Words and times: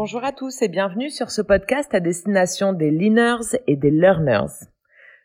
Bonjour 0.00 0.24
à 0.24 0.30
tous 0.30 0.62
et 0.62 0.68
bienvenue 0.68 1.10
sur 1.10 1.32
ce 1.32 1.42
podcast 1.42 1.92
à 1.92 1.98
destination 1.98 2.72
des 2.72 2.92
leaners 2.92 3.58
et 3.66 3.74
des 3.74 3.90
learners. 3.90 4.68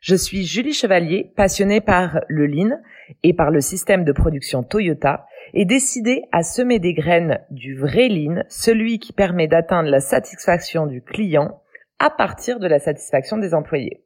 Je 0.01 0.15
suis 0.15 0.45
Julie 0.45 0.73
Chevalier, 0.73 1.31
passionnée 1.35 1.79
par 1.79 2.21
le 2.27 2.47
lean 2.47 2.81
et 3.21 3.33
par 3.33 3.51
le 3.51 3.61
système 3.61 4.03
de 4.03 4.11
production 4.11 4.63
Toyota 4.63 5.27
et 5.53 5.65
décidée 5.65 6.23
à 6.31 6.41
semer 6.41 6.79
des 6.79 6.95
graines 6.95 7.39
du 7.51 7.77
vrai 7.77 8.09
lean, 8.09 8.43
celui 8.49 8.97
qui 8.97 9.13
permet 9.13 9.47
d'atteindre 9.47 9.89
la 9.89 9.99
satisfaction 9.99 10.87
du 10.87 11.03
client 11.03 11.61
à 11.99 12.09
partir 12.09 12.59
de 12.59 12.67
la 12.67 12.79
satisfaction 12.79 13.37
des 13.37 13.53
employés. 13.53 14.03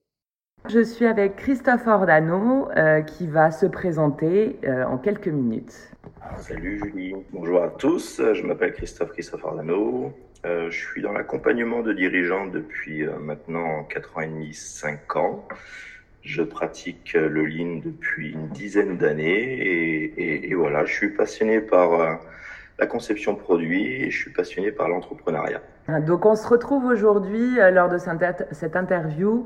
Je 0.70 0.84
suis 0.84 1.05
avec 1.05 1.38
Christophe 1.38 1.88
Ordano 1.88 2.70
euh, 2.75 3.02
qui 3.02 3.25
va 3.25 3.52
se 3.52 3.65
présenter 3.65 4.59
euh, 4.65 4.83
en 4.83 4.97
quelques 4.97 5.29
minutes. 5.29 5.93
Salut 6.36 6.82
Julie, 6.83 7.15
bonjour 7.32 7.63
à 7.63 7.70
tous, 7.70 8.21
je 8.33 8.43
m'appelle 8.43 8.73
Christophe 8.73 9.14
Christophe 9.14 9.45
Ordano, 9.45 10.11
euh, 10.45 10.69
je 10.69 10.78
suis 10.78 11.01
dans 11.01 11.14
l'accompagnement 11.14 11.83
de 11.83 11.93
dirigeants 11.93 12.47
depuis 12.47 13.06
maintenant 13.21 13.86
4 13.86 14.18
ans 14.18 14.21
et 14.21 14.28
demi, 14.28 14.54
5 14.54 15.15
ans. 15.15 15.47
Je 16.21 16.43
pratique 16.43 17.14
le 17.14 17.45
lean 17.45 17.79
depuis 17.81 18.34
une 18.34 18.50
dizaine 18.50 18.97
d'années 18.97 19.31
et, 19.34 20.50
et, 20.50 20.54
voilà, 20.54 20.84
je 20.84 20.93
suis 20.93 21.09
passionné 21.11 21.61
par 21.61 22.20
la 22.78 22.86
conception 22.87 23.36
produit 23.36 23.86
et 23.86 24.11
je 24.11 24.18
suis 24.18 24.34
passionné 24.34 24.73
par 24.73 24.89
l'entrepreneuriat. 24.89 25.61
Donc 26.06 26.25
on 26.25 26.36
se 26.36 26.45
retrouve 26.45 26.84
aujourd'hui 26.84 27.56
lors 27.71 27.87
de 27.87 27.97
cette 28.51 28.75
interview 28.75 29.45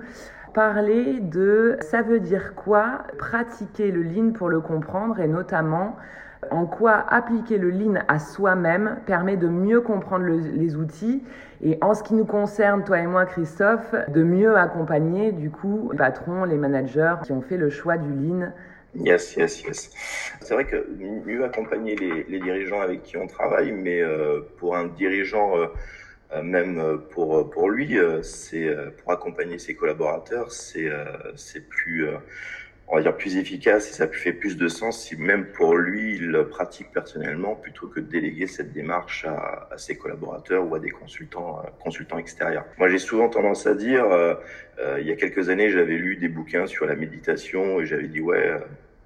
parler 0.53 1.19
de 1.19 1.77
ça 1.81 2.01
veut 2.01 2.19
dire 2.19 2.55
quoi 2.55 3.03
pratiquer 3.17 3.91
le 3.91 4.03
lean 4.03 4.31
pour 4.31 4.49
le 4.49 4.61
comprendre 4.61 5.19
et 5.19 5.27
notamment 5.27 5.95
en 6.49 6.65
quoi 6.65 7.05
appliquer 7.09 7.57
le 7.57 7.69
lean 7.69 8.01
à 8.07 8.19
soi-même 8.19 8.97
permet 9.05 9.37
de 9.37 9.47
mieux 9.47 9.81
comprendre 9.81 10.25
les 10.25 10.75
outils 10.75 11.23
et 11.63 11.77
en 11.81 11.93
ce 11.93 12.01
qui 12.01 12.15
nous 12.15 12.25
concerne, 12.25 12.83
toi 12.83 12.99
et 12.99 13.05
moi, 13.05 13.25
Christophe, 13.25 13.93
de 14.07 14.23
mieux 14.23 14.57
accompagner 14.57 15.31
du 15.31 15.51
coup 15.51 15.89
les 15.91 15.97
patrons, 15.97 16.43
les 16.43 16.57
managers 16.57 17.15
qui 17.23 17.31
ont 17.31 17.41
fait 17.41 17.57
le 17.57 17.69
choix 17.69 17.97
du 17.97 18.09
lean. 18.09 18.51
Yes, 18.95 19.35
yes, 19.35 19.63
yes. 19.63 19.91
C'est 20.41 20.53
vrai 20.53 20.65
que 20.65 20.87
mieux 21.25 21.43
accompagner 21.45 21.95
les, 21.95 22.39
dirigeants 22.39 22.81
avec 22.81 23.03
qui 23.03 23.15
on 23.15 23.27
travaille, 23.27 23.71
mais 23.71 24.01
euh, 24.01 24.41
pour 24.57 24.75
un 24.75 24.87
dirigeant, 24.87 25.55
euh, 25.55 25.61
euh, 25.61 25.67
même 26.43 27.01
pour, 27.11 27.49
pour 27.49 27.69
lui, 27.69 27.97
c'est 28.23 28.73
pour 28.97 29.11
accompagner 29.11 29.59
ses 29.59 29.75
collaborateurs, 29.75 30.51
c'est 30.51 30.89
c'est 31.35 31.67
plus 31.67 32.07
on 32.91 32.97
va 32.97 33.01
dire 33.01 33.15
plus 33.15 33.37
efficace 33.37 33.89
et 33.89 33.93
ça 33.93 34.07
fait 34.07 34.33
plus 34.33 34.57
de 34.57 34.67
sens 34.67 35.01
si 35.01 35.15
même 35.15 35.45
pour 35.53 35.77
lui 35.77 36.15
il 36.15 36.45
pratique 36.49 36.91
personnellement 36.91 37.55
plutôt 37.55 37.87
que 37.87 38.01
de 38.01 38.05
déléguer 38.05 38.47
cette 38.47 38.73
démarche 38.73 39.25
à, 39.25 39.69
ses 39.77 39.95
collaborateurs 39.95 40.69
ou 40.69 40.75
à 40.75 40.79
des 40.79 40.89
consultants 40.89 41.59
euh, 41.59 41.69
consultants 41.81 42.17
extérieurs. 42.17 42.65
Moi 42.77 42.89
j'ai 42.89 42.99
souvent 42.99 43.29
tendance 43.29 43.65
à 43.65 43.75
dire 43.75 44.03
euh, 44.03 44.35
euh, 44.79 44.97
il 44.99 45.07
y 45.07 45.11
a 45.11 45.15
quelques 45.15 45.49
années 45.49 45.69
j'avais 45.69 45.95
lu 45.95 46.17
des 46.17 46.27
bouquins 46.27 46.67
sur 46.67 46.85
la 46.85 46.95
méditation 46.95 47.79
et 47.79 47.85
j'avais 47.85 48.09
dit 48.09 48.19
ouais 48.19 48.57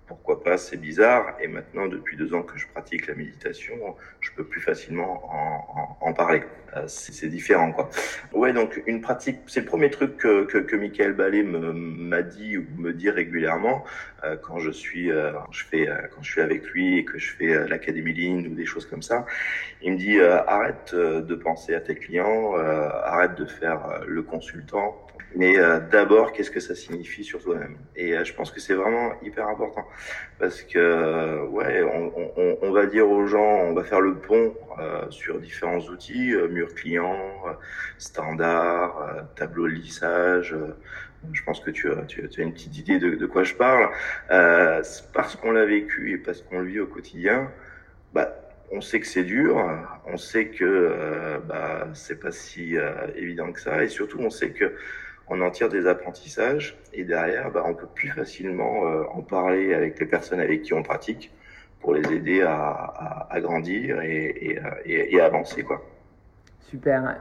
pourquoi 0.07 0.43
pas, 0.43 0.57
c'est 0.57 0.77
bizarre. 0.77 1.35
Et 1.41 1.47
maintenant, 1.47 1.87
depuis 1.87 2.17
deux 2.17 2.33
ans 2.33 2.43
que 2.43 2.57
je 2.57 2.67
pratique 2.67 3.07
la 3.07 3.15
méditation, 3.15 3.73
je 4.19 4.31
peux 4.35 4.43
plus 4.43 4.61
facilement 4.61 5.23
en, 5.31 5.97
en, 6.01 6.09
en 6.09 6.13
parler. 6.13 6.43
Euh, 6.75 6.83
c'est 6.87 7.27
différent, 7.27 7.71
quoi. 7.71 7.89
Ouais, 8.33 8.53
donc 8.53 8.81
une 8.85 9.01
pratique, 9.01 9.39
c'est 9.47 9.61
le 9.61 9.65
premier 9.65 9.89
truc 9.89 10.17
que, 10.17 10.45
que, 10.45 10.57
que 10.57 10.75
Michael 10.75 11.13
Ballet 11.13 11.43
m'a 11.43 12.21
dit 12.21 12.57
ou 12.57 12.65
me 12.77 12.91
dit 12.91 13.09
régulièrement 13.09 13.83
euh, 14.23 14.35
quand 14.35 14.59
je 14.59 14.71
suis, 14.71 15.11
euh, 15.11 15.31
je 15.51 15.63
fais, 15.63 15.87
euh, 15.87 15.95
quand 16.13 16.21
je 16.21 16.31
suis 16.31 16.41
avec 16.41 16.65
lui 16.67 16.99
et 16.99 17.05
que 17.05 17.17
je 17.17 17.31
fais 17.31 17.53
euh, 17.53 17.67
l'académie 17.67 18.13
Lean 18.13 18.45
ou 18.45 18.55
des 18.55 18.65
choses 18.65 18.85
comme 18.85 19.01
ça. 19.01 19.25
Il 19.81 19.93
me 19.93 19.97
dit 19.97 20.19
arrête 20.19 20.95
de 20.95 21.35
penser 21.35 21.75
à 21.75 21.79
tes 21.79 21.95
clients, 21.95 22.55
arrête 22.55 23.35
de 23.35 23.45
faire 23.45 24.01
le 24.07 24.23
consultant 24.23 25.04
mais 25.35 25.57
euh, 25.57 25.79
d'abord, 25.79 26.31
qu'est-ce 26.31 26.51
que 26.51 26.61
ça 26.61 26.75
signifie 26.75 27.25
sur 27.25 27.41
toi-même? 27.43 27.77
Et 27.95 28.15
euh, 28.15 28.23
je 28.23 28.33
pense 28.33 28.51
que 28.51 28.61
c'est 28.61 28.73
vraiment 28.73 29.13
hyper 29.21 29.47
important 29.49 29.85
parce 30.39 30.61
que 30.61 31.45
ouais, 31.47 31.83
on, 31.83 32.13
on, 32.37 32.57
on, 32.61 32.71
va 32.71 32.85
dire 32.85 33.09
aux 33.09 33.27
gens, 33.27 33.43
on 33.43 33.73
va 33.73 33.83
faire 33.83 33.99
le 33.99 34.15
pont 34.15 34.55
euh, 34.79 35.09
sur 35.09 35.39
différents 35.41 35.79
outils, 35.79 36.33
mur 36.49 36.73
client, 36.73 37.17
standard, 37.97 39.27
tableau 39.35 39.67
de 39.67 39.73
lissage. 39.73 40.55
je 41.33 41.43
pense 41.43 41.59
que 41.59 41.71
tu 41.71 41.91
as, 41.91 42.03
tu, 42.03 42.21
as 42.21 42.41
une 42.41 42.53
petite 42.53 42.77
idée 42.77 42.99
de, 42.99 43.15
de 43.15 43.25
quoi 43.25 43.43
je 43.43 43.55
parle. 43.55 43.89
parce 44.29 45.35
qu'on 45.35 45.51
l'a 45.51 45.65
vécu 45.65 46.11
et 46.13 46.17
parce 46.17 46.41
qu'on 46.41 46.59
le 46.59 46.67
vit 46.67 46.79
au 46.79 46.87
quotidien, 46.87 47.51
bah, 48.13 48.33
on 48.71 48.79
sait 48.79 48.99
que 48.99 49.07
c'est 49.07 49.23
dur, 49.23 49.61
on 50.05 50.17
sait 50.17 50.47
que 50.47 51.39
bah, 51.47 51.87
c'est 51.93 52.19
pas 52.19 52.31
si 52.31 52.75
évident 53.15 53.51
que 53.51 53.59
ça, 53.59 53.83
et 53.83 53.89
surtout 53.89 54.19
on 54.19 54.29
sait 54.29 54.51
que 54.51 54.73
on 55.29 55.41
en 55.41 55.49
tire 55.49 55.69
des 55.69 55.87
apprentissages 55.87 56.77
et 56.93 57.03
derrière, 57.03 57.51
bah, 57.51 57.63
on 57.65 57.73
peut 57.73 57.87
plus 57.93 58.09
facilement 58.09 58.85
euh, 58.85 59.03
en 59.13 59.21
parler 59.21 59.73
avec 59.73 59.99
les 59.99 60.05
personnes 60.05 60.39
avec 60.39 60.61
qui 60.61 60.73
on 60.73 60.83
pratique 60.83 61.31
pour 61.81 61.93
les 61.93 62.13
aider 62.13 62.41
à, 62.41 62.55
à, 62.55 63.27
à 63.29 63.41
grandir 63.41 64.01
et, 64.01 64.57
et, 64.85 65.15
et, 65.15 65.21
avancer. 65.21 65.63
Quoi. 65.63 65.83
Super. 66.61 67.17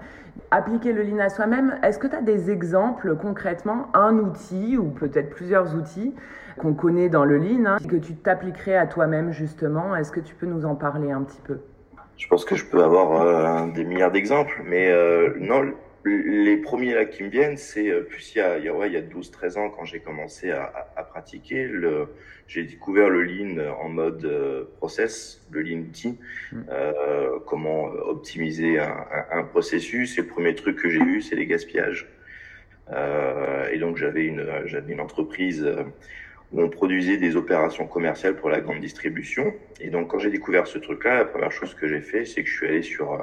Appliquer 0.50 0.92
le 0.92 1.02
lean 1.02 1.18
à 1.18 1.28
soi-même, 1.28 1.78
est-ce 1.82 1.98
que 1.98 2.06
tu 2.06 2.16
as 2.16 2.22
des 2.22 2.50
exemples 2.50 3.16
concrètement, 3.16 3.88
un 3.94 4.18
outil 4.18 4.76
ou 4.76 4.90
peut-être 4.90 5.30
plusieurs 5.30 5.74
outils 5.74 6.14
qu'on 6.58 6.72
connaît 6.72 7.08
dans 7.08 7.24
le 7.24 7.38
lean, 7.38 7.66
hein, 7.66 7.76
que 7.88 7.96
tu 7.96 8.14
t'appliquerais 8.14 8.76
à 8.76 8.86
toi-même 8.86 9.32
justement? 9.32 9.94
Est-ce 9.96 10.12
que 10.12 10.20
tu 10.20 10.34
peux 10.34 10.46
nous 10.46 10.64
en 10.64 10.74
parler 10.74 11.10
un 11.10 11.22
petit 11.22 11.40
peu? 11.42 11.58
Je 12.16 12.28
pense 12.28 12.44
que 12.44 12.54
je 12.54 12.64
peux 12.64 12.82
avoir 12.82 13.22
euh, 13.22 13.72
des 13.72 13.84
milliards 13.84 14.12
d'exemples, 14.12 14.62
mais 14.64 14.90
euh, 14.90 15.34
non, 15.40 15.72
les 16.04 16.56
premiers 16.58 16.94
là 16.94 17.04
qui 17.06 17.22
me 17.22 17.30
viennent, 17.30 17.56
c'est 17.56 17.88
euh, 17.88 18.02
plus 18.02 18.34
il 18.34 18.38
y 18.38 18.40
a, 18.40 18.58
il 18.58 18.64
y 18.64 18.68
a, 18.68 18.74
ouais, 18.74 18.88
il 18.88 18.92
y 18.92 18.96
a 18.96 19.02
12-13 19.02 19.58
ans 19.58 19.70
quand 19.70 19.84
j'ai 19.84 20.00
commencé 20.00 20.50
à, 20.50 20.90
à, 20.96 21.02
pratiquer, 21.02 21.64
le, 21.64 22.08
j'ai 22.46 22.64
découvert 22.64 23.08
le 23.08 23.22
lean 23.22 23.58
en 23.80 23.88
mode 23.88 24.24
euh, 24.24 24.64
process, 24.76 25.46
le 25.50 25.62
lean 25.62 25.80
outil, 25.80 26.18
mm. 26.52 26.60
euh, 26.70 27.38
comment 27.46 27.84
optimiser 27.84 28.78
un, 28.78 29.06
un, 29.32 29.38
un, 29.38 29.44
processus. 29.44 30.18
Et 30.18 30.22
le 30.22 30.26
premier 30.26 30.54
truc 30.54 30.78
que 30.78 30.90
j'ai 30.90 31.02
vu, 31.02 31.22
c'est 31.22 31.36
les 31.36 31.46
gaspillages. 31.46 32.08
Euh, 32.90 33.68
et 33.70 33.78
donc 33.78 33.96
j'avais 33.96 34.26
une, 34.26 34.46
j'avais 34.66 34.92
une 34.92 35.00
entreprise 35.00 35.66
où 36.52 36.60
on 36.60 36.68
produisait 36.68 37.16
des 37.16 37.34
opérations 37.34 37.86
commerciales 37.86 38.36
pour 38.36 38.50
la 38.50 38.60
grande 38.60 38.80
distribution. 38.80 39.54
Et 39.80 39.88
donc 39.88 40.08
quand 40.10 40.18
j'ai 40.18 40.30
découvert 40.30 40.66
ce 40.66 40.78
truc-là, 40.78 41.16
la 41.16 41.24
première 41.24 41.50
chose 41.52 41.74
que 41.74 41.88
j'ai 41.88 42.02
fait, 42.02 42.26
c'est 42.26 42.42
que 42.42 42.48
je 42.50 42.56
suis 42.56 42.66
allé 42.66 42.82
sur 42.82 43.18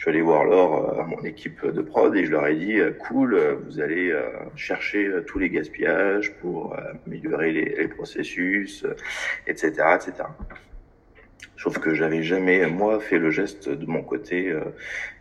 je 0.00 0.04
suis 0.04 0.10
allé 0.12 0.22
voir 0.22 0.40
alors 0.40 0.98
euh, 0.98 1.04
mon 1.04 1.22
équipe 1.24 1.62
de 1.62 1.82
prod 1.82 2.16
et 2.16 2.24
je 2.24 2.30
leur 2.30 2.46
ai 2.46 2.56
dit 2.56 2.80
euh, 2.80 2.90
cool, 2.90 3.34
euh, 3.34 3.56
vous 3.66 3.80
allez 3.80 4.10
chercher 4.56 5.10
tous 5.26 5.38
les 5.38 5.50
gaspillages 5.50 6.32
pour 6.40 6.74
améliorer 7.04 7.52
les, 7.52 7.76
les 7.76 7.88
processus, 7.88 8.86
etc., 9.46 9.72
etc. 9.96 10.24
Sauf 11.62 11.78
que 11.78 11.92
j'avais 11.92 12.22
jamais, 12.22 12.66
moi, 12.68 12.98
fait 13.00 13.18
le 13.18 13.30
geste 13.30 13.68
de 13.68 13.84
mon 13.84 14.02
côté. 14.02 14.48
Euh, 14.48 14.62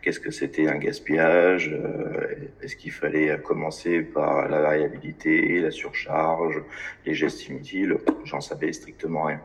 qu'est-ce 0.01 0.21
que 0.21 0.31
c'était 0.31 0.69
un 0.69 0.77
gaspillage 0.77 1.69
euh, 1.73 2.47
Est-ce 2.61 2.77
qu'il 2.77 2.93
fallait 2.93 3.37
commencer 3.41 4.03
par 4.03 4.47
la 4.47 4.61
variabilité, 4.61 5.59
la 5.59 5.69
surcharge, 5.69 6.63
les 7.05 7.13
gestes 7.13 7.49
inutiles 7.49 7.97
J'en 8.23 8.39
savais 8.39 8.71
strictement 8.71 9.23
rien. 9.23 9.41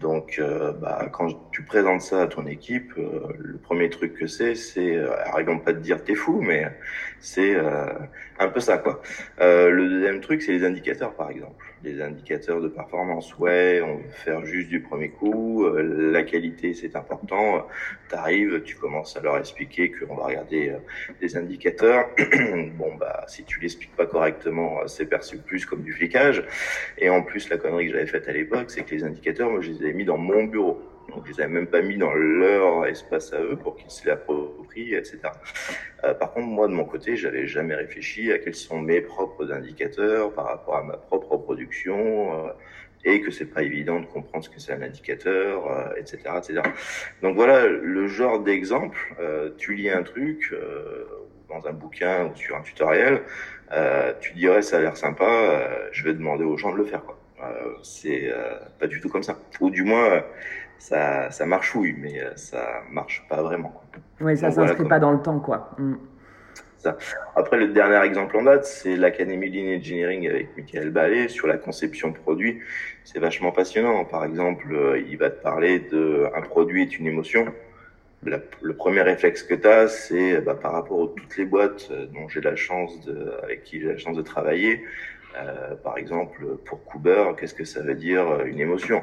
Donc, 0.00 0.38
euh, 0.38 0.72
bah, 0.72 1.06
quand 1.12 1.50
tu 1.50 1.64
présentes 1.64 2.00
ça 2.00 2.22
à 2.22 2.26
ton 2.26 2.46
équipe, 2.46 2.94
le 2.96 3.58
premier 3.58 3.90
truc 3.90 4.14
que 4.14 4.26
c'est, 4.26 4.54
c'est, 4.54 4.98
arrivons 5.26 5.58
pas 5.58 5.74
de 5.74 5.80
dire 5.80 6.02
t'es 6.02 6.14
fou, 6.14 6.40
mais 6.40 6.66
c'est 7.20 7.54
un 8.38 8.48
peu 8.48 8.58
ça, 8.58 8.78
quoi. 8.78 9.02
le 9.38 9.88
deuxième 9.88 10.20
truc, 10.20 10.40
c'est 10.40 10.52
les 10.52 10.64
indicateurs, 10.64 11.14
par 11.14 11.30
exemple. 11.30 11.64
Les 11.84 12.00
indicateurs 12.00 12.60
de 12.60 12.68
performance. 12.68 13.36
Ouais, 13.38 13.82
on 13.84 13.98
veut 13.98 14.10
faire 14.10 14.44
juste 14.44 14.68
du 14.68 14.80
premier 14.80 15.10
coup. 15.10 15.68
la 15.68 16.21
qualité, 16.22 16.74
c'est 16.74 16.96
important. 16.96 17.66
Tu 18.08 18.14
arrives, 18.14 18.62
tu 18.62 18.76
commences 18.76 19.16
à 19.16 19.20
leur 19.20 19.38
expliquer 19.38 19.90
qu'on 19.90 20.14
va 20.14 20.24
regarder 20.24 20.70
euh, 20.70 20.78
des 21.20 21.36
indicateurs. 21.36 22.06
bon, 22.74 22.94
bah, 22.96 23.24
si 23.28 23.44
tu 23.44 23.60
l'expliques 23.60 23.96
pas 23.96 24.06
correctement, 24.06 24.80
euh, 24.80 24.86
c'est 24.86 25.06
perçu 25.06 25.38
plus 25.38 25.66
comme 25.66 25.82
du 25.82 25.92
flicage. 25.92 26.44
Et 26.98 27.08
en 27.10 27.22
plus, 27.22 27.48
la 27.48 27.58
connerie 27.58 27.86
que 27.86 27.92
j'avais 27.92 28.06
faite 28.06 28.28
à 28.28 28.32
l'époque, 28.32 28.70
c'est 28.70 28.82
que 28.82 28.94
les 28.94 29.04
indicateurs, 29.04 29.50
moi, 29.50 29.60
je 29.60 29.70
les 29.70 29.82
avais 29.82 29.92
mis 29.92 30.04
dans 30.04 30.18
mon 30.18 30.44
bureau. 30.44 30.80
Donc, 31.08 31.26
je 31.26 31.32
les 31.32 31.40
avais 31.40 31.52
même 31.52 31.66
pas 31.66 31.82
mis 31.82 31.96
dans 31.98 32.14
leur 32.14 32.86
espace 32.86 33.32
à 33.32 33.40
eux 33.40 33.56
pour 33.56 33.76
qu'ils 33.76 33.90
se 33.90 34.06
l'approprient, 34.06 34.94
etc. 34.94 35.18
Euh, 36.04 36.14
par 36.14 36.32
contre, 36.32 36.46
moi, 36.46 36.68
de 36.68 36.72
mon 36.72 36.84
côté, 36.84 37.16
j'avais 37.16 37.46
jamais 37.46 37.74
réfléchi 37.74 38.32
à 38.32 38.38
quels 38.38 38.54
sont 38.54 38.80
mes 38.80 39.00
propres 39.00 39.52
indicateurs 39.52 40.32
par 40.32 40.46
rapport 40.46 40.76
à 40.76 40.82
ma 40.82 40.96
propre 40.96 41.36
production. 41.36 42.46
Euh, 42.46 42.52
et 43.04 43.20
que 43.20 43.30
c'est 43.30 43.46
pas 43.46 43.62
évident 43.62 44.00
de 44.00 44.06
comprendre 44.06 44.44
ce 44.44 44.50
que 44.50 44.60
c'est 44.60 44.72
un 44.72 44.82
indicateur, 44.82 45.66
euh, 45.70 45.94
etc., 45.96 46.18
etc. 46.38 46.62
Donc 47.22 47.34
voilà 47.34 47.66
le 47.66 48.06
genre 48.06 48.40
d'exemple. 48.40 48.98
Euh, 49.20 49.50
tu 49.58 49.74
lis 49.74 49.90
un 49.90 50.02
truc 50.02 50.50
euh, 50.52 51.04
dans 51.48 51.66
un 51.66 51.72
bouquin 51.72 52.26
ou 52.26 52.36
sur 52.36 52.56
un 52.56 52.62
tutoriel, 52.62 53.22
euh, 53.72 54.12
tu 54.20 54.34
dirais 54.34 54.62
ça 54.62 54.78
a 54.78 54.80
l'air 54.80 54.96
sympa, 54.96 55.24
euh, 55.24 55.88
je 55.92 56.04
vais 56.04 56.14
demander 56.14 56.44
aux 56.44 56.56
gens 56.56 56.72
de 56.72 56.78
le 56.78 56.84
faire. 56.84 57.02
Quoi. 57.04 57.18
c'est 57.82 58.32
pas 58.78 58.86
du 58.86 59.00
tout 59.00 59.08
comme 59.08 59.22
ça. 59.22 59.36
Ou 59.60 59.70
du 59.70 59.82
moins, 59.82 60.22
ça, 60.78 61.30
ça 61.30 61.44
marchouille, 61.46 61.94
mais 61.98 62.20
ça 62.36 62.82
marche 62.90 63.24
pas 63.28 63.42
vraiment. 63.42 63.82
Oui, 64.20 64.36
ça 64.36 64.48
ne 64.48 64.52
s'inscrit 64.52 64.86
pas 64.86 65.00
dans 65.00 65.12
le 65.12 65.20
temps, 65.20 65.40
quoi. 65.40 65.70
Mm. 65.78 65.94
Ça. 66.82 66.98
Après, 67.36 67.58
le 67.58 67.68
dernier 67.68 68.04
exemple 68.04 68.36
en 68.36 68.42
date, 68.42 68.64
c'est 68.64 68.96
l'Académie 68.96 69.48
Lean 69.48 69.78
Engineering 69.78 70.28
avec 70.28 70.56
Michael 70.56 70.90
Ballet 70.90 71.28
sur 71.28 71.46
la 71.46 71.56
conception 71.56 72.12
produit. 72.12 72.58
C'est 73.04 73.18
vachement 73.18 73.52
passionnant. 73.52 74.04
Par 74.04 74.24
exemple, 74.24 75.02
il 75.08 75.16
va 75.16 75.30
te 75.30 75.42
parler 75.42 75.80
de 75.80 76.28
un 76.34 76.42
produit 76.42 76.82
est 76.82 76.98
une 76.98 77.06
émotion 77.06 77.52
le 78.24 78.74
premier 78.74 79.02
réflexe 79.02 79.42
que 79.42 79.54
tu 79.54 79.66
as, 79.66 79.88
c'est 79.88 80.40
bah, 80.40 80.54
par 80.54 80.72
rapport 80.72 81.02
à 81.02 81.06
toutes 81.20 81.36
les 81.36 81.44
boîtes 81.44 81.88
euh, 81.90 82.06
dont 82.06 82.28
j'ai 82.28 82.40
la 82.40 82.56
chance 82.56 83.00
de, 83.00 83.32
avec 83.42 83.64
qui 83.64 83.80
j'ai 83.80 83.88
la 83.88 83.98
chance 83.98 84.16
de 84.16 84.22
travailler. 84.22 84.84
Euh, 85.36 85.74
par 85.76 85.98
exemple, 85.98 86.56
pour 86.64 86.84
Cooper, 86.84 87.32
qu'est-ce 87.38 87.54
que 87.54 87.64
ça 87.64 87.80
veut 87.80 87.94
dire 87.94 88.28
euh, 88.28 88.44
une 88.44 88.60
émotion? 88.60 89.02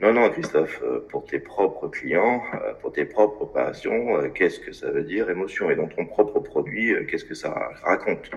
Non, 0.00 0.12
non, 0.12 0.28
Christophe, 0.30 0.80
euh, 0.82 1.06
pour 1.08 1.24
tes 1.24 1.38
propres 1.38 1.88
clients, 1.88 2.42
pour 2.80 2.92
tes 2.92 3.04
propres 3.04 3.42
opérations, 3.42 4.30
qu'est-ce 4.34 4.60
que 4.60 4.72
ça 4.72 4.90
veut 4.90 5.02
dire 5.02 5.28
émotion? 5.30 5.70
Et 5.70 5.76
dans 5.76 5.88
ton 5.88 6.04
propre 6.06 6.40
produit, 6.40 6.94
qu'est-ce 7.08 7.24
que 7.24 7.34
ça 7.34 7.72
raconte? 7.82 8.30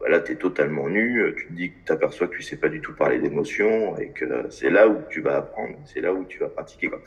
Bah 0.00 0.08
là, 0.08 0.20
tu 0.20 0.32
es 0.32 0.34
totalement 0.36 0.88
nu, 0.88 1.34
tu 1.36 1.46
te 1.46 1.52
dis 1.52 1.70
que 1.70 1.76
tu 1.86 1.92
aperçois 1.92 2.28
que 2.28 2.36
tu 2.36 2.42
sais 2.42 2.56
pas 2.56 2.68
du 2.68 2.80
tout 2.80 2.94
parler 2.94 3.18
d'émotion 3.18 3.96
et 3.98 4.10
que 4.10 4.24
c'est 4.50 4.70
là 4.70 4.88
où 4.88 4.96
tu 5.08 5.20
vas 5.20 5.36
apprendre, 5.38 5.74
c'est 5.84 6.00
là 6.00 6.12
où 6.12 6.24
tu 6.24 6.38
vas 6.38 6.48
pratiquer. 6.48 6.88
Quoi. 6.88 7.00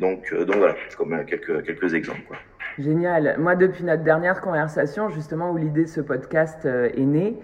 Donc, 0.00 0.32
euh, 0.32 0.44
donc 0.44 0.56
voilà, 0.56 0.76
comme 0.96 1.24
quelques, 1.24 1.64
quelques 1.64 1.94
exemples. 1.94 2.22
Quoi. 2.28 2.36
Génial. 2.78 3.36
Moi, 3.38 3.54
depuis 3.54 3.84
notre 3.84 4.02
dernière 4.02 4.40
conversation, 4.40 5.08
justement, 5.08 5.52
où 5.52 5.56
l'idée 5.56 5.84
de 5.84 5.88
ce 5.88 6.00
podcast 6.00 6.66
euh, 6.66 6.88
est 6.96 7.04
née, 7.04 7.38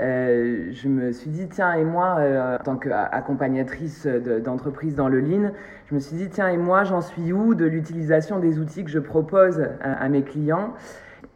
euh, 0.00 0.70
je 0.72 0.88
me 0.88 1.12
suis 1.12 1.30
dit, 1.30 1.48
tiens, 1.48 1.74
et 1.74 1.84
moi, 1.84 2.16
euh, 2.18 2.56
en 2.56 2.62
tant 2.62 2.76
qu'accompagnatrice 2.76 4.06
d'entreprise 4.06 4.96
dans 4.96 5.08
le 5.08 5.20
Lean, 5.20 5.52
je 5.86 5.94
me 5.94 6.00
suis 6.00 6.16
dit, 6.16 6.28
tiens, 6.30 6.48
et 6.48 6.56
moi, 6.56 6.82
j'en 6.82 7.00
suis 7.00 7.32
où 7.32 7.54
de 7.54 7.64
l'utilisation 7.64 8.40
des 8.40 8.58
outils 8.58 8.84
que 8.84 8.90
je 8.90 8.98
propose 8.98 9.68
à, 9.82 10.08
mes 10.08 10.22
clients? 10.22 10.74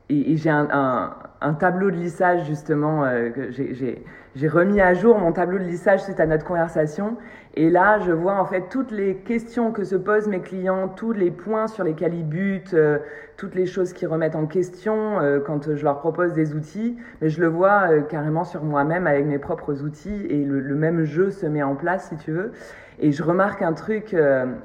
Et, 0.08 0.36
j'ai 0.36 0.50
un, 0.50 1.14
un, 1.40 1.54
tableau 1.54 1.90
de 1.90 1.96
lissage, 1.96 2.44
justement, 2.46 3.04
euh, 3.04 3.30
que 3.30 3.50
j'ai 3.50 4.48
remis 4.48 4.80
à 4.80 4.94
jour 4.94 5.18
mon 5.18 5.32
tableau 5.32 5.58
de 5.58 5.64
lissage 5.64 6.02
suite 6.04 6.20
à 6.20 6.26
notre 6.26 6.44
conversation. 6.44 7.16
Et 7.54 7.70
là, 7.70 7.98
je 8.00 8.12
vois 8.12 8.34
en 8.34 8.44
fait 8.44 8.68
toutes 8.68 8.90
les 8.90 9.16
questions 9.16 9.72
que 9.72 9.84
se 9.84 9.96
posent 9.96 10.28
mes 10.28 10.40
clients, 10.40 10.88
tous 10.88 11.12
les 11.12 11.30
points 11.30 11.68
sur 11.68 11.84
lesquels 11.84 12.12
ils 12.14 12.28
butent, 12.28 12.74
euh, 12.74 12.98
toutes 13.38 13.54
les 13.54 13.64
choses 13.64 13.94
qu'ils 13.94 14.08
remettent 14.08 14.36
en 14.36 14.46
question 14.46 15.20
euh, 15.20 15.40
quand 15.40 15.74
je 15.74 15.82
leur 15.82 15.98
propose 15.98 16.34
des 16.34 16.54
outils. 16.54 16.98
Mais 17.22 17.30
je 17.30 17.40
le 17.40 17.48
vois 17.48 18.00
carrément 18.08 18.44
sur 18.44 18.62
moi-même 18.62 19.06
avec 19.06 19.24
mes 19.24 19.38
propres 19.38 19.82
outils 19.82 20.26
et 20.28 20.44
le, 20.44 20.74
même 20.74 21.04
jeu 21.04 21.30
se 21.30 21.46
met 21.46 21.62
en 21.62 21.74
place, 21.74 22.08
si 22.10 22.16
tu 22.16 22.32
veux. 22.32 22.52
Et 22.98 23.12
je 23.12 23.22
remarque 23.22 23.60
un 23.60 23.74
truc 23.74 24.16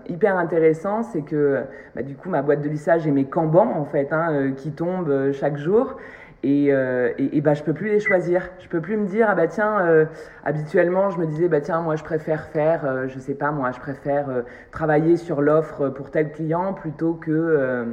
hyper 0.07 0.37
intéressant, 0.37 1.03
c'est 1.03 1.21
que 1.21 1.63
bah, 1.95 2.01
du 2.01 2.15
coup 2.15 2.29
ma 2.29 2.41
boîte 2.41 2.61
de 2.61 2.69
lissage 2.69 3.05
et 3.05 3.11
mes 3.11 3.25
cambans 3.25 3.73
en 3.75 3.83
fait 3.83 4.13
hein, 4.13 4.51
qui 4.55 4.71
tombent 4.71 5.31
chaque 5.33 5.57
jour. 5.57 5.97
Et, 6.43 6.73
euh, 6.73 7.11
et, 7.19 7.37
et, 7.37 7.41
bah, 7.41 7.53
je 7.53 7.61
peux 7.61 7.73
plus 7.73 7.89
les 7.89 7.99
choisir. 7.99 8.49
Je 8.59 8.67
peux 8.67 8.81
plus 8.81 8.97
me 8.97 9.05
dire 9.05 9.27
ah 9.29 9.35
bah 9.35 9.47
tiens 9.47 9.79
euh, 9.81 10.05
habituellement 10.43 11.11
je 11.11 11.19
me 11.19 11.27
disais 11.27 11.47
bah 11.47 11.61
tiens 11.61 11.81
moi 11.81 11.95
je 11.95 12.03
préfère 12.03 12.47
faire 12.47 12.83
euh, 12.85 13.07
je 13.07 13.19
sais 13.19 13.35
pas 13.35 13.51
moi 13.51 13.71
je 13.71 13.79
préfère 13.79 14.29
euh, 14.29 14.41
travailler 14.71 15.17
sur 15.17 15.41
l'offre 15.41 15.89
pour 15.89 16.09
tel 16.09 16.31
client 16.31 16.73
plutôt 16.73 17.13
que 17.13 17.31
euh, 17.31 17.85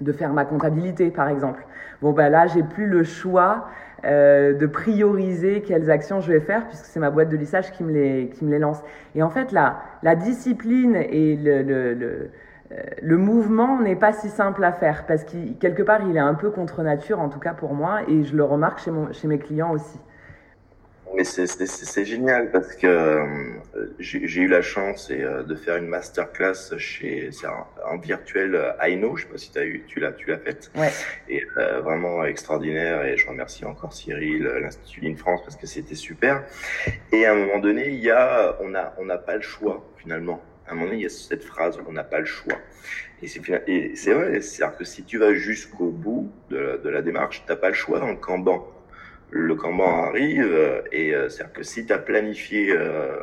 de 0.00 0.12
faire 0.12 0.32
ma 0.32 0.44
comptabilité 0.46 1.10
par 1.10 1.28
exemple. 1.28 1.66
Bon 2.00 2.12
bah 2.12 2.30
là 2.30 2.46
j'ai 2.46 2.62
plus 2.62 2.86
le 2.86 3.04
choix 3.04 3.68
de 4.04 4.66
prioriser 4.66 5.62
quelles 5.62 5.90
actions 5.90 6.20
je 6.20 6.30
vais 6.30 6.38
faire 6.38 6.68
puisque 6.68 6.84
c'est 6.84 7.00
ma 7.00 7.10
boîte 7.10 7.28
de 7.28 7.36
lissage 7.36 7.72
qui 7.72 7.82
me 7.82 7.92
les 7.92 8.28
qui 8.28 8.44
me 8.44 8.52
les 8.52 8.58
lance. 8.60 8.80
Et 9.16 9.22
en 9.22 9.30
fait 9.30 9.50
la 9.52 9.80
la 10.02 10.14
discipline 10.14 10.94
et 10.94 11.34
le, 11.34 11.62
le, 11.62 11.94
le 11.94 12.06
euh, 12.06 12.28
le 13.02 13.16
mouvement 13.16 13.80
n'est 13.80 13.96
pas 13.96 14.12
si 14.12 14.28
simple 14.28 14.64
à 14.64 14.72
faire 14.72 15.06
parce 15.06 15.24
que 15.24 15.52
quelque 15.60 15.82
part 15.82 16.02
il 16.08 16.16
est 16.16 16.20
un 16.20 16.34
peu 16.34 16.50
contre 16.50 16.82
nature 16.82 17.20
en 17.20 17.28
tout 17.28 17.38
cas 17.38 17.54
pour 17.54 17.74
moi 17.74 18.00
et 18.08 18.24
je 18.24 18.36
le 18.36 18.44
remarque 18.44 18.80
chez, 18.80 18.90
mon, 18.90 19.12
chez 19.12 19.28
mes 19.28 19.38
clients 19.38 19.72
aussi. 19.72 19.98
Mais 21.14 21.24
c'est 21.24 22.04
génial 22.04 22.50
parce 22.50 22.74
que 22.74 22.86
euh, 22.86 23.24
j'ai 23.98 24.40
eu 24.40 24.48
la 24.48 24.60
chance 24.60 25.08
et, 25.08 25.22
euh, 25.22 25.44
de 25.44 25.54
faire 25.54 25.76
une 25.76 25.86
masterclass 25.86 26.76
chez 26.78 27.30
en, 27.88 27.96
virtuel 27.98 28.74
Aino, 28.82 29.16
je 29.16 29.22
sais 29.22 29.28
pas 29.28 29.38
si 29.38 29.58
as 29.58 29.64
eu, 29.64 29.84
tu 29.86 30.00
l'as 30.00 30.12
tu 30.12 30.28
l'as 30.28 30.38
faite. 30.38 30.70
Ouais. 30.74 30.90
Et 31.28 31.44
vraiment 31.82 32.24
extraordinaire 32.24 33.04
et 33.04 33.16
je 33.16 33.26
remercie 33.28 33.64
encore 33.64 33.92
Cyril, 33.92 34.42
l'Institut 34.60 35.00
Ligne 35.00 35.16
France 35.16 35.40
parce 35.42 35.56
que 35.56 35.66
c'était 35.66 35.94
super. 35.94 36.42
Et 37.12 37.24
à 37.24 37.32
un 37.32 37.36
moment 37.36 37.60
donné, 37.60 37.88
il 37.90 38.00
y 38.00 38.10
a 38.10 38.56
on 38.60 38.74
a 38.74 38.92
on 38.98 39.04
n'a 39.04 39.18
pas 39.18 39.36
le 39.36 39.42
choix 39.42 39.84
finalement 39.96 40.42
à 40.66 40.72
un 40.72 40.74
moment 40.74 40.86
donné, 40.86 40.98
il 40.98 41.02
y 41.02 41.06
a 41.06 41.10
cette 41.10 41.44
phrase, 41.44 41.78
on 41.86 41.92
n'a 41.92 42.04
pas 42.04 42.18
le 42.18 42.24
choix. 42.24 42.58
Et 43.22 43.28
c'est 43.28 43.40
vrai, 43.40 44.40
c'est-à-dire 44.40 44.76
que 44.76 44.84
si 44.84 45.04
tu 45.04 45.18
vas 45.18 45.32
jusqu'au 45.32 45.90
bout 45.90 46.30
de, 46.50 46.88
la 46.88 47.02
démarche, 47.02 47.42
tu 47.46 47.52
n'as 47.52 47.56
pas 47.56 47.68
le 47.68 47.74
choix 47.74 47.98
dans 47.98 48.08
le 48.08 48.16
Kanban. 48.16 48.68
Le 49.30 49.54
Kanban 49.54 50.04
arrive, 50.04 50.52
euh, 50.52 50.82
et 50.92 51.14
euh, 51.14 51.28
c'est-à-dire 51.28 51.52
que 51.54 51.62
si 51.62 51.86
tu 51.86 51.92
as 51.92 51.98
planifié, 51.98 52.70
euh, 52.70 53.16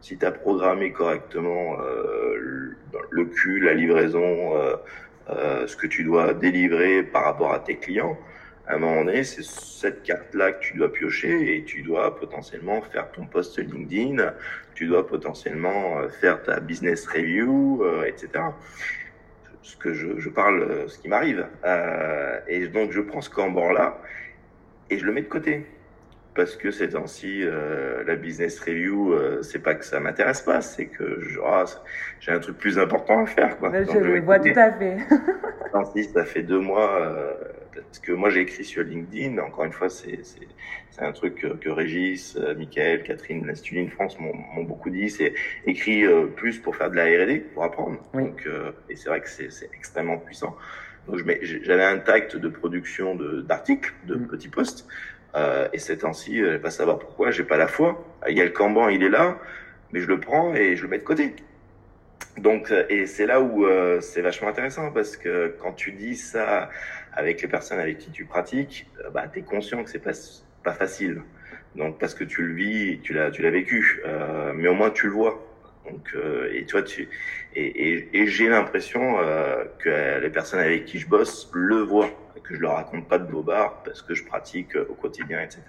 si 0.00 0.18
tu 0.18 0.24
as 0.24 0.30
programmé 0.30 0.92
correctement 0.92 1.76
le 3.10 3.24
cul, 3.24 3.60
la 3.60 3.74
livraison, 3.74 4.52
ce 5.28 5.76
que 5.76 5.88
tu 5.88 6.04
dois 6.04 6.34
délivrer 6.34 7.02
par 7.02 7.24
rapport 7.24 7.52
à 7.52 7.58
tes 7.58 7.78
clients, 7.78 8.16
à 8.68 8.74
un 8.74 8.78
moment 8.78 9.04
donné, 9.04 9.24
c'est 9.24 9.42
cette 9.42 10.02
carte-là 10.02 10.52
que 10.52 10.60
tu 10.60 10.76
dois 10.76 10.92
piocher 10.92 11.56
et 11.56 11.64
tu 11.64 11.82
dois 11.82 12.16
potentiellement 12.16 12.82
faire 12.82 13.10
ton 13.10 13.26
post 13.26 13.58
LinkedIn, 13.58 14.32
tu 14.78 14.86
dois 14.86 15.04
potentiellement 15.04 15.98
euh, 15.98 16.08
faire 16.08 16.40
ta 16.40 16.60
business 16.60 17.04
review, 17.08 17.82
euh, 17.82 18.04
etc. 18.04 18.28
Ce 19.62 19.76
que 19.76 19.92
je, 19.92 20.28
parle, 20.28 20.62
euh, 20.62 20.86
ce 20.86 21.00
qui 21.00 21.08
m'arrive. 21.08 21.48
Et 22.46 22.68
donc, 22.68 22.92
je 22.92 23.00
prends 23.00 23.20
ce 23.20 23.28
Kanban-là 23.28 23.98
et 24.88 24.96
je 24.98 25.04
le 25.04 25.12
mets 25.12 25.22
de 25.22 25.26
côté. 25.26 25.66
Parce 26.34 26.56
que 26.56 26.70
ces 26.70 26.90
temps-ci, 26.90 27.40
euh, 27.42 28.04
la 28.06 28.14
business 28.14 28.60
review, 28.60 29.12
euh, 29.12 29.42
c'est 29.42 29.58
pas 29.58 29.74
que 29.74 29.84
ça 29.84 29.98
m'intéresse 29.98 30.42
pas, 30.42 30.60
c'est 30.60 30.86
que 30.86 31.20
ah, 31.44 31.64
j'ai 32.20 32.30
un 32.30 32.38
truc 32.38 32.58
plus 32.58 32.78
important 32.78 33.24
à 33.24 33.26
faire. 33.26 33.58
Quoi. 33.58 33.72
je, 33.72 33.98
le 33.98 34.20
vois 34.20 34.38
tout 34.38 34.52
à 34.54 34.70
fait. 34.72 34.98
ça 36.14 36.24
fait 36.24 36.42
deux 36.42 36.60
mois 36.60 37.36
parce 37.88 37.98
que 38.00 38.12
moi 38.12 38.30
j'ai 38.30 38.40
écrit 38.40 38.64
sur 38.64 38.82
LinkedIn, 38.82 39.38
encore 39.38 39.64
une 39.64 39.72
fois 39.72 39.88
c'est 39.88 40.18
un 40.98 41.12
truc 41.12 41.36
que, 41.36 41.46
que 41.48 41.70
Régis, 41.70 42.36
euh, 42.36 42.54
Michael, 42.54 43.02
Catherine, 43.02 43.46
l'Institut 43.46 43.84
de 43.84 43.90
France 43.90 44.18
m'ont 44.18 44.64
beaucoup 44.64 44.90
dit, 44.90 45.08
c'est 45.10 45.32
écrit 45.64 46.04
euh, 46.04 46.26
plus 46.26 46.58
pour 46.58 46.76
faire 46.76 46.90
de 46.90 46.96
la 46.96 47.04
R&D, 47.04 47.40
pour 47.54 47.64
apprendre. 47.64 47.98
Donc, 48.14 48.46
euh, 48.46 48.72
et 48.88 48.96
c'est 48.96 49.08
vrai 49.08 49.20
que 49.20 49.28
c'est 49.28 49.70
extrêmement 49.74 50.18
puissant. 50.18 50.56
Donc 51.06 51.20
j'avais 51.62 51.84
un 51.84 51.98
tact 51.98 52.36
de 52.36 52.48
production 52.48 53.14
d'articles, 53.14 53.94
de, 54.06 54.14
de 54.14 54.20
mm. 54.20 54.26
petits 54.28 54.48
posts, 54.48 54.86
euh, 55.34 55.68
et 55.72 55.78
ces 55.78 55.98
temps-ci, 55.98 56.38
je 56.38 56.44
vais 56.44 56.58
pas 56.58 56.70
savoir 56.70 56.98
pourquoi, 56.98 57.30
j'ai 57.30 57.44
pas 57.44 57.56
la 57.56 57.68
foi. 57.68 58.04
Il 58.28 58.36
y 58.36 58.40
a 58.40 58.44
le 58.44 58.50
Kanban, 58.50 58.88
il 58.88 59.02
est 59.02 59.08
là, 59.08 59.38
mais 59.92 60.00
je 60.00 60.06
le 60.06 60.20
prends 60.20 60.54
et 60.54 60.76
je 60.76 60.82
le 60.82 60.88
mets 60.88 60.98
de 60.98 61.04
côté. 61.04 61.34
Donc, 62.38 62.72
et 62.88 63.06
c'est 63.06 63.26
là 63.26 63.40
où 63.40 63.66
euh, 63.66 64.00
c'est 64.00 64.22
vachement 64.22 64.48
intéressant 64.48 64.92
parce 64.92 65.16
que 65.16 65.56
quand 65.60 65.72
tu 65.72 65.92
dis 65.92 66.14
ça 66.14 66.70
avec 67.12 67.42
les 67.42 67.48
personnes 67.48 67.80
avec 67.80 67.98
qui 67.98 68.10
tu 68.10 68.24
pratiques, 68.26 68.86
euh, 69.04 69.10
bah, 69.10 69.24
tu 69.32 69.40
es 69.40 69.42
conscient 69.42 69.82
que 69.82 69.90
c'est 69.90 69.98
pas, 69.98 70.12
pas 70.62 70.72
facile. 70.72 71.22
Donc, 71.74 71.98
parce 71.98 72.14
que 72.14 72.24
tu 72.24 72.42
le 72.42 72.54
vis, 72.54 73.00
tu 73.00 73.12
l'as, 73.12 73.30
tu 73.30 73.42
l'as 73.42 73.50
vécu, 73.50 74.00
euh, 74.06 74.52
mais 74.54 74.68
au 74.68 74.74
moins 74.74 74.90
tu 74.90 75.06
le 75.06 75.12
vois. 75.12 75.44
Donc, 75.90 76.08
euh, 76.14 76.50
et 76.52 76.64
toi, 76.64 76.82
tu, 76.82 77.08
et, 77.54 77.90
et, 77.92 78.08
et 78.12 78.26
j'ai 78.26 78.48
l'impression 78.48 79.18
euh, 79.20 79.64
que 79.78 80.20
les 80.20 80.30
personnes 80.30 80.60
avec 80.60 80.84
qui 80.84 80.98
je 80.98 81.08
bosse 81.08 81.50
le 81.54 81.76
voient, 81.76 82.10
que 82.42 82.54
je 82.54 82.60
leur 82.60 82.74
raconte 82.74 83.08
pas 83.08 83.18
de 83.18 83.30
bobards 83.30 83.82
parce 83.84 84.02
que 84.02 84.14
je 84.14 84.24
pratique 84.24 84.76
au 84.76 84.94
quotidien, 84.94 85.40
etc. 85.40 85.62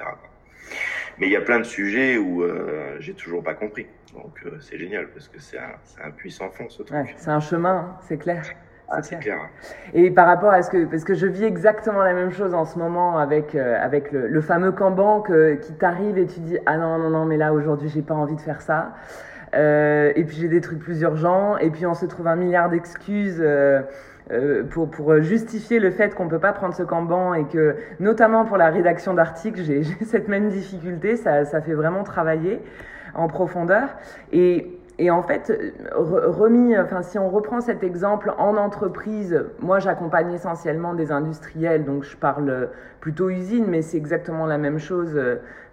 Mais 1.18 1.28
il 1.28 1.32
y 1.32 1.36
a 1.36 1.42
plein 1.42 1.60
de 1.60 1.66
sujets 1.66 2.18
où 2.18 2.44
euh, 2.44 2.96
j'ai 3.00 3.14
toujours 3.14 3.44
pas 3.44 3.54
compris. 3.54 3.88
Donc 4.14 4.40
euh, 4.46 4.58
c'est 4.62 4.78
génial 4.78 5.08
parce 5.10 5.28
que 5.28 5.40
c'est 5.40 5.58
un, 5.58 6.08
un, 6.08 6.12
puissant 6.12 6.50
fond 6.50 6.70
ce 6.70 6.84
truc. 6.84 6.98
Ouais, 6.98 7.14
c'est 7.18 7.30
un 7.30 7.40
chemin, 7.40 7.76
hein, 7.76 7.98
c'est 8.02 8.18
clair. 8.18 8.44
Ah, 8.92 9.04
c'est 9.04 9.20
clair. 9.20 9.38
Et 9.94 10.10
par 10.10 10.26
rapport 10.26 10.52
à 10.52 10.64
ce 10.64 10.72
que, 10.72 10.86
parce 10.86 11.04
que 11.04 11.14
je 11.14 11.28
vis 11.28 11.44
exactement 11.44 12.02
la 12.02 12.14
même 12.14 12.32
chose 12.32 12.56
en 12.56 12.66
ce 12.66 12.80
moment 12.80 13.20
avec 13.20 13.54
euh, 13.54 13.78
avec 13.80 14.12
le, 14.12 14.28
le, 14.28 14.42
fameux 14.42 14.72
Kanban 14.72 15.22
que, 15.22 15.56
qui 15.56 15.74
t'arrive 15.74 16.18
et 16.18 16.26
tu 16.26 16.40
dis 16.40 16.58
ah 16.66 16.78
non 16.78 16.98
non 16.98 17.12
non 17.12 17.26
mais 17.26 17.38
là 17.38 17.54
aujourd'hui 17.54 17.90
j'ai 17.90 18.02
pas 18.02 18.16
envie 18.16 18.36
de 18.36 18.42
faire 18.42 18.62
ça. 18.62 18.96
Euh, 19.56 20.12
et 20.16 20.24
puis 20.24 20.38
j'ai 20.38 20.48
des 20.48 20.62
trucs 20.62 20.80
plus 20.80 21.02
urgents 21.02 21.58
et 21.58 21.70
puis 21.70 21.86
on 21.86 21.94
se 21.94 22.06
trouve 22.06 22.28
un 22.28 22.36
milliard 22.36 22.70
d'excuses. 22.70 23.40
Euh, 23.40 23.82
euh, 24.32 24.64
pour, 24.64 25.22
justifier 25.22 25.80
le 25.80 25.90
fait 25.90 26.14
qu'on 26.14 26.28
peut 26.28 26.38
pas 26.38 26.54
prendre 26.54 26.76
ce 26.76 26.84
Kanban 26.84 27.34
et 27.34 27.46
que, 27.46 27.78
notamment 28.00 28.46
pour 28.46 28.58
la 28.58 28.70
rédaction 28.70 29.16
d'articles, 29.16 29.64
j'ai 29.64 29.84
cette 30.06 30.28
même 30.28 30.50
difficulté, 30.50 31.16
ça, 31.16 31.44
fait 31.62 31.74
vraiment 31.74 32.04
travailler 32.04 32.62
en 33.16 33.28
profondeur. 33.28 33.90
Et, 34.32 34.78
et 35.00 35.10
en 35.10 35.24
fait, 35.24 35.52
remis, 35.96 36.78
enfin, 36.78 37.02
si 37.02 37.18
on 37.18 37.28
reprend 37.28 37.60
cet 37.60 37.84
exemple 37.84 38.32
en 38.38 38.56
entreprise, 38.56 39.46
moi 39.62 39.80
j'accompagne 39.80 40.32
essentiellement 40.32 40.94
des 40.94 41.12
industriels, 41.12 41.84
donc 41.84 42.04
je 42.04 42.16
parle 42.16 42.70
plutôt 43.00 43.32
usine, 43.32 43.66
mais 43.68 43.82
c'est 43.82 43.98
exactement 43.98 44.46
la 44.46 44.60
même 44.60 44.78
chose 44.78 45.20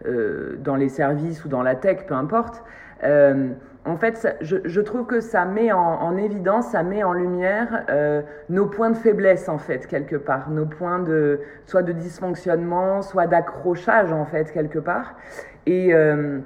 dans 0.06 0.76
les 0.76 0.88
services 0.88 1.45
ou 1.45 1.49
dans 1.49 1.62
la 1.62 1.75
tech, 1.75 2.06
peu 2.06 2.14
importe. 2.14 2.64
Euh, 3.05 3.50
En 3.85 3.97
fait, 3.97 4.37
je, 4.41 4.81
trouve 4.81 5.07
que 5.07 5.21
ça 5.21 5.45
met 5.45 5.71
en, 5.71 6.17
évidence, 6.17 6.71
ça 6.71 6.83
met 6.83 7.05
en 7.05 7.12
lumière 7.12 7.85
euh, 7.88 8.21
nos 8.49 8.67
points 8.67 8.91
de 8.91 8.97
faiblesse, 8.97 9.49
en 9.49 9.59
fait, 9.59 9.87
quelque 9.87 10.17
part. 10.17 10.50
Nos 10.50 10.67
points 10.67 10.99
de, 10.99 11.38
soit 11.67 11.83
de 11.83 11.93
dysfonctionnement, 11.93 13.03
soit 13.03 13.29
d'accrochage, 13.29 14.12
en 14.12 14.25
fait, 14.25 14.50
quelque 14.50 14.81
part. 14.81 15.15
Et, 15.67 15.95
euh, 15.95 16.41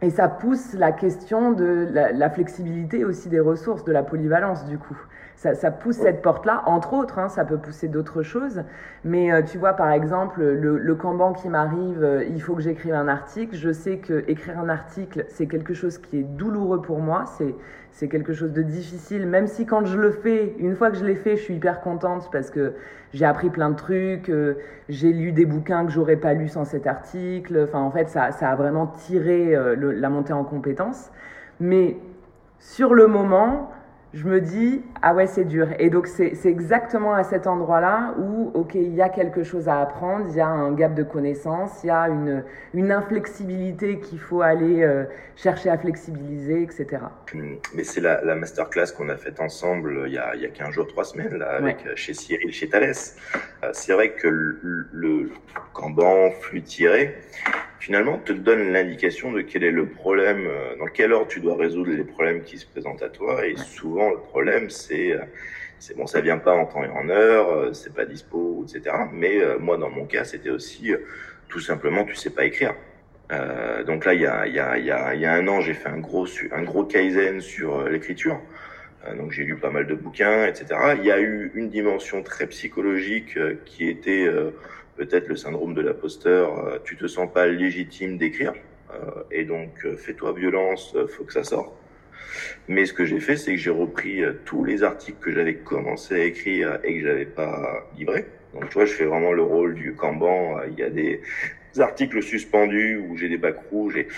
et 0.00 0.10
ça 0.10 0.28
pousse 0.28 0.74
la 0.74 0.92
question 0.92 1.50
de 1.50 1.88
la, 1.92 2.30
flexibilité 2.30 3.04
aussi 3.04 3.28
des 3.28 3.40
ressources, 3.40 3.82
de 3.84 3.92
la 3.92 4.04
polyvalence, 4.04 4.64
du 4.66 4.78
coup 4.78 4.96
ça, 5.36 5.70
pousse 5.70 5.96
cette 5.96 6.22
porte-là, 6.22 6.62
entre 6.64 6.94
autres, 6.94 7.18
hein, 7.18 7.28
ça 7.28 7.44
peut 7.44 7.58
pousser 7.58 7.88
d'autres 7.88 8.22
choses. 8.22 8.62
Mais 9.04 9.30
euh, 9.30 9.42
tu 9.42 9.58
vois, 9.58 9.74
par 9.74 9.90
exemple, 9.90 10.42
le, 10.42 10.78
le 10.78 10.94
Kanban 10.94 11.34
qui 11.34 11.48
m'arrive, 11.50 12.02
euh, 12.02 12.24
il 12.24 12.40
faut 12.40 12.54
que 12.54 12.62
j'écrive 12.62 12.94
un 12.94 13.06
article. 13.06 13.54
Je 13.54 13.70
sais 13.70 13.98
que 13.98 14.24
écrire 14.28 14.58
un 14.58 14.70
article, 14.70 15.26
c'est 15.28 15.46
quelque 15.46 15.74
chose 15.74 15.98
qui 15.98 16.18
est 16.18 16.22
douloureux 16.22 16.80
pour 16.80 17.00
moi. 17.00 17.24
C'est 17.38 17.54
c'est 17.90 18.08
quelque 18.08 18.34
chose 18.34 18.52
de 18.52 18.60
difficile, 18.60 19.26
même 19.26 19.46
si 19.46 19.64
quand 19.64 19.86
je 19.86 19.98
le 19.98 20.10
fais, 20.10 20.54
une 20.58 20.76
fois 20.76 20.90
que 20.90 20.98
je 20.98 21.04
l'ai 21.06 21.14
fait, 21.14 21.36
je 21.36 21.42
suis 21.42 21.54
hyper 21.54 21.80
contente 21.80 22.28
parce 22.30 22.50
que 22.50 22.74
j'ai 23.14 23.24
appris 23.24 23.48
plein 23.48 23.70
de 23.70 23.74
trucs, 23.74 24.28
euh, 24.28 24.58
j'ai 24.90 25.14
lu 25.14 25.32
des 25.32 25.46
bouquins 25.46 25.86
que 25.86 25.90
j'aurais 25.90 26.16
pas 26.16 26.34
lus 26.34 26.48
sans 26.48 26.66
cet 26.66 26.86
article. 26.86 27.58
Enfin, 27.64 27.80
en 27.80 27.90
fait, 27.90 28.10
ça, 28.10 28.32
ça 28.32 28.50
a 28.50 28.54
vraiment 28.54 28.86
tiré 28.86 29.56
la 29.76 30.10
montée 30.10 30.34
en 30.34 30.44
compétences. 30.44 31.10
Mais 31.58 31.96
sur 32.58 32.92
le 32.92 33.06
moment, 33.06 33.70
je 34.14 34.24
me 34.26 34.40
dis, 34.40 34.82
ah 35.02 35.14
ouais, 35.14 35.26
c'est 35.26 35.44
dur. 35.44 35.68
Et 35.78 35.90
donc, 35.90 36.06
c'est 36.06 36.32
exactement 36.44 37.12
à 37.14 37.22
cet 37.24 37.46
endroit-là 37.46 38.14
où, 38.18 38.50
OK, 38.54 38.74
il 38.74 38.94
y 38.94 39.02
a 39.02 39.08
quelque 39.08 39.42
chose 39.42 39.68
à 39.68 39.80
apprendre, 39.80 40.26
il 40.30 40.36
y 40.36 40.40
a 40.40 40.46
un 40.46 40.72
gap 40.72 40.94
de 40.94 41.02
connaissances, 41.02 41.82
il 41.84 41.88
y 41.88 41.90
a 41.90 42.08
une, 42.08 42.42
une 42.72 42.92
inflexibilité 42.92 43.98
qu'il 43.98 44.18
faut 44.18 44.40
aller 44.42 44.82
euh, 44.82 45.04
chercher 45.34 45.70
à 45.70 45.76
flexibiliser, 45.76 46.62
etc. 46.62 46.86
Mais 47.74 47.84
c'est 47.84 48.00
la, 48.00 48.24
la 48.24 48.34
masterclass 48.36 48.92
qu'on 48.96 49.08
a 49.08 49.16
faite 49.16 49.40
ensemble 49.40 50.04
il 50.06 50.14
y 50.14 50.18
a, 50.18 50.34
il 50.34 50.40
y 50.40 50.46
a 50.46 50.50
15 50.50 50.70
jours, 50.70 50.86
3 50.86 51.04
semaines, 51.04 51.36
là, 51.36 51.50
avec, 51.56 51.84
euh, 51.86 51.92
chez 51.96 52.14
Cyril, 52.14 52.52
chez 52.52 52.68
Thales. 52.68 52.92
Euh, 53.64 53.70
c'est 53.72 53.92
vrai 53.92 54.12
que 54.12 54.28
le, 54.28 54.88
le 54.92 55.30
Kanban, 55.74 56.30
flux 56.40 56.62
tiré, 56.62 57.16
finalement, 57.86 58.18
te 58.18 58.32
donne 58.32 58.72
l'indication 58.72 59.30
de 59.30 59.42
quel 59.42 59.62
est 59.62 59.70
le 59.70 59.86
problème, 59.86 60.48
euh, 60.48 60.76
dans 60.76 60.86
quel 60.86 61.12
ordre 61.12 61.28
tu 61.28 61.38
dois 61.38 61.54
résoudre 61.56 61.92
les 61.92 62.02
problèmes 62.02 62.42
qui 62.42 62.58
se 62.58 62.66
présentent 62.66 63.00
à 63.00 63.08
toi. 63.08 63.46
Et 63.46 63.54
souvent, 63.56 64.10
le 64.10 64.18
problème, 64.18 64.70
c'est, 64.70 65.12
euh, 65.12 65.20
c'est 65.78 65.96
bon, 65.96 66.04
ça 66.04 66.20
vient 66.20 66.38
pas 66.38 66.52
en 66.52 66.66
temps 66.66 66.82
et 66.82 66.88
en 66.88 67.08
heure, 67.08 67.48
euh, 67.48 67.72
c'est 67.74 67.94
pas 67.94 68.04
dispo, 68.04 68.64
etc. 68.64 68.92
Mais 69.12 69.38
moi, 69.60 69.76
dans 69.76 69.88
mon 69.88 70.04
cas, 70.04 70.24
c'était 70.24 70.50
aussi 70.50 70.94
tout 71.46 71.60
simplement, 71.60 72.02
tu 72.04 72.16
sais 72.16 72.30
pas 72.30 72.44
écrire. 72.44 72.74
Euh, 73.30 73.84
donc 73.84 74.04
là, 74.04 74.14
il 74.14 74.20
y 74.20 74.26
a, 74.26 74.48
y, 74.48 74.58
a, 74.58 74.78
y, 74.78 74.90
a, 74.90 75.14
il 75.14 75.20
y 75.20 75.24
a 75.24 75.34
un 75.34 75.46
an, 75.46 75.60
j'ai 75.60 75.74
fait 75.74 75.88
un 75.88 75.98
gros, 75.98 76.26
un 76.50 76.64
gros 76.64 76.82
kaizen 76.82 77.40
sur 77.40 77.88
l'écriture. 77.88 78.40
donc 79.16 79.30
j'ai 79.30 79.44
lu 79.44 79.54
pas 79.54 79.70
mal 79.70 79.86
de 79.86 79.94
bouquins, 79.94 80.44
etc. 80.46 80.66
Il 80.98 81.04
y 81.04 81.12
a 81.12 81.20
eu 81.20 81.52
une 81.54 81.70
dimension 81.70 82.24
très 82.24 82.48
psychologique 82.48 83.38
qui 83.64 83.88
était 83.88 84.26
peut-être 84.96 85.28
le 85.28 85.36
syndrome 85.36 85.74
de 85.74 85.82
l'imposteur, 85.82 86.58
euh, 86.58 86.78
tu 86.84 86.96
te 86.96 87.06
sens 87.06 87.32
pas 87.32 87.46
légitime 87.46 88.16
d'écrire, 88.16 88.54
euh, 88.92 89.22
et 89.30 89.44
donc 89.44 89.84
euh, 89.84 89.96
fais-toi 89.96 90.32
violence, 90.32 90.96
faut 91.08 91.24
que 91.24 91.32
ça 91.32 91.44
sorte. 91.44 91.72
Mais 92.68 92.86
ce 92.86 92.92
que 92.92 93.04
j'ai 93.04 93.20
fait, 93.20 93.36
c'est 93.36 93.52
que 93.52 93.58
j'ai 93.58 93.70
repris 93.70 94.22
tous 94.44 94.64
les 94.64 94.82
articles 94.82 95.18
que 95.20 95.32
j'avais 95.32 95.54
commencé 95.54 96.14
à 96.14 96.24
écrire 96.24 96.78
et 96.84 96.98
que 96.98 97.06
j'avais 97.06 97.24
pas 97.24 97.88
livrés. 97.96 98.26
Donc 98.52 98.68
tu 98.68 98.74
vois, 98.74 98.84
je 98.84 98.92
fais 98.92 99.04
vraiment 99.04 99.32
le 99.32 99.42
rôle 99.42 99.74
du 99.74 99.94
Kanban. 99.94 100.60
Il 100.70 100.78
y 100.78 100.82
a 100.82 100.90
des 100.90 101.22
articles 101.78 102.22
suspendus 102.22 102.98
où 102.98 103.16
j'ai 103.16 103.28
des 103.28 103.38
bacs 103.38 103.60
rouges 103.70 103.96
et 103.96 104.08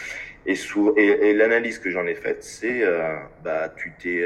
et, 0.47 1.03
et, 1.03 1.35
l'analyse 1.35 1.79
que 1.79 1.91
j'en 1.91 2.07
ai 2.07 2.15
faite, 2.15 2.43
c'est 2.43 2.83
bah 3.45 3.69
tu 3.77 3.93
t'es 3.99 4.25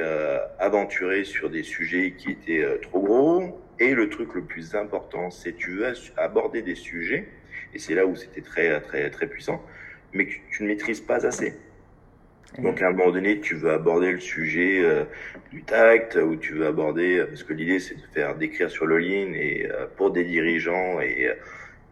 aventuré 0.60 1.24
sur 1.24 1.50
des 1.50 1.64
sujets 1.64 2.14
qui 2.16 2.30
étaient 2.30 2.64
trop 2.80 3.00
gros, 3.00 3.61
et 3.82 3.94
le 3.94 4.08
truc 4.08 4.34
le 4.34 4.42
plus 4.42 4.74
important, 4.76 5.30
c'est 5.30 5.56
tu 5.56 5.72
veux 5.72 5.92
aborder 6.16 6.62
des 6.62 6.76
sujets, 6.76 7.28
et 7.74 7.78
c'est 7.78 7.94
là 7.94 8.06
où 8.06 8.14
c'était 8.14 8.40
très, 8.40 8.80
très, 8.80 9.10
très 9.10 9.26
puissant, 9.26 9.60
mais 10.12 10.26
que 10.26 10.34
tu 10.50 10.62
ne 10.62 10.68
maîtrises 10.68 11.00
pas 11.00 11.26
assez. 11.26 11.54
Donc 12.58 12.80
à 12.80 12.88
un 12.88 12.92
moment 12.92 13.10
donné, 13.10 13.40
tu 13.40 13.54
veux 13.54 13.72
aborder 13.72 14.12
le 14.12 14.20
sujet 14.20 14.80
euh, 14.82 15.04
du 15.50 15.62
tact, 15.62 16.16
ou 16.16 16.36
tu 16.36 16.52
veux 16.52 16.66
aborder, 16.66 17.24
parce 17.26 17.42
que 17.42 17.54
l'idée 17.54 17.80
c'est 17.80 17.96
de 17.96 18.06
faire 18.14 18.36
d'écrire 18.36 18.70
sur 18.70 18.86
le 18.86 18.98
lean 18.98 19.32
et 19.34 19.68
euh, 19.68 19.86
pour 19.96 20.12
des 20.12 20.24
dirigeants 20.24 21.00
et 21.00 21.30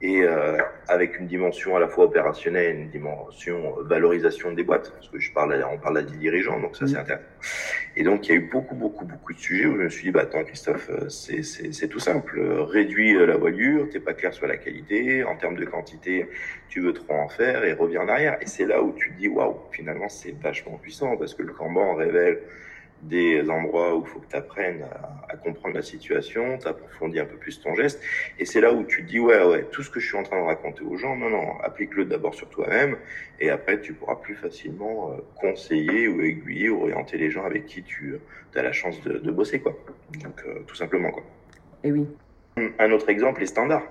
et 0.02 0.22
euh, 0.22 0.56
avec 0.88 1.18
une 1.18 1.26
dimension 1.26 1.76
à 1.76 1.80
la 1.80 1.86
fois 1.86 2.06
opérationnelle, 2.06 2.76
une 2.76 2.88
dimension 2.88 3.74
valorisation 3.82 4.52
des 4.52 4.62
boîtes, 4.62 4.92
parce 4.92 5.08
que 5.08 5.18
je 5.18 5.30
parle, 5.32 5.62
on 5.70 5.78
parle 5.78 5.98
à 5.98 6.02
des 6.02 6.16
dirigeants, 6.16 6.58
donc 6.58 6.74
ça 6.74 6.86
c'est 6.86 6.94
mm. 6.94 7.00
intéressant. 7.00 7.24
Et 7.96 8.02
donc 8.02 8.26
il 8.26 8.30
y 8.30 8.34
a 8.34 8.38
eu 8.38 8.48
beaucoup, 8.50 8.74
beaucoup, 8.74 9.04
beaucoup 9.04 9.34
de 9.34 9.38
sujets 9.38 9.66
où 9.66 9.76
je 9.76 9.82
me 9.82 9.88
suis 9.90 10.04
dit, 10.04 10.10
bah 10.10 10.22
attends 10.22 10.42
Christophe, 10.44 10.88
euh, 10.90 11.08
c'est 11.10 11.88
tout 11.88 11.98
simple, 11.98 12.40
réduis 12.40 13.14
euh, 13.14 13.26
la 13.26 13.36
voilure, 13.36 13.90
t'es 13.90 14.00
pas 14.00 14.14
clair 14.14 14.32
sur 14.32 14.46
la 14.46 14.56
qualité, 14.56 15.22
en 15.22 15.36
termes 15.36 15.56
de 15.56 15.66
quantité, 15.66 16.28
tu 16.70 16.80
veux 16.80 16.94
trop 16.94 17.14
en 17.14 17.28
faire 17.28 17.64
et 17.64 17.74
reviens 17.74 18.02
en 18.02 18.08
arrière. 18.08 18.38
Et 18.40 18.46
c'est 18.46 18.64
là 18.64 18.82
où 18.82 18.94
tu 18.96 19.12
te 19.12 19.18
dis, 19.18 19.28
waouh, 19.28 19.58
finalement 19.70 20.08
c'est 20.08 20.34
vachement 20.40 20.78
puissant, 20.78 21.18
parce 21.18 21.34
que 21.34 21.42
le 21.42 21.52
Kanban 21.52 21.94
révèle 21.94 22.38
des 23.02 23.48
endroits 23.48 23.96
où 23.96 24.02
il 24.02 24.06
faut 24.06 24.20
que 24.20 24.28
tu 24.28 24.36
apprennes 24.36 24.84
à, 25.28 25.36
comprendre 25.36 25.74
la 25.74 25.82
situation, 25.82 26.58
tu 26.58 26.68
approfondis 26.68 27.20
un 27.20 27.24
peu 27.24 27.36
plus 27.36 27.60
ton 27.60 27.74
geste, 27.74 28.02
et 28.38 28.44
c'est 28.44 28.60
là 28.60 28.72
où 28.72 28.84
tu 28.84 29.04
te 29.04 29.08
dis, 29.08 29.18
ouais, 29.18 29.42
ouais, 29.44 29.64
tout 29.70 29.82
ce 29.82 29.90
que 29.90 30.00
je 30.00 30.06
suis 30.06 30.16
en 30.16 30.22
train 30.22 30.38
de 30.38 30.44
raconter 30.44 30.82
aux 30.82 30.96
gens, 30.96 31.16
non, 31.16 31.30
non, 31.30 31.58
applique-le 31.60 32.04
d'abord 32.04 32.34
sur 32.34 32.48
toi-même, 32.50 32.98
et 33.38 33.48
après 33.48 33.80
tu 33.80 33.94
pourras 33.94 34.16
plus 34.16 34.34
facilement 34.34 35.12
euh, 35.12 35.16
conseiller 35.40 36.08
ou 36.08 36.20
aiguiller 36.20 36.68
ou 36.68 36.82
orienter 36.82 37.16
les 37.16 37.30
gens 37.30 37.44
avec 37.44 37.66
qui 37.66 37.82
tu 37.82 38.18
as 38.54 38.62
la 38.62 38.72
chance 38.72 39.00
de, 39.02 39.18
de 39.18 39.30
bosser, 39.30 39.60
quoi. 39.60 39.76
Donc, 40.22 40.42
euh, 40.46 40.60
tout 40.66 40.76
simplement, 40.76 41.10
quoi. 41.10 41.22
Et 41.84 41.92
oui. 41.92 42.06
Un 42.78 42.90
autre 42.92 43.08
exemple, 43.08 43.40
les 43.40 43.46
standards. 43.46 43.86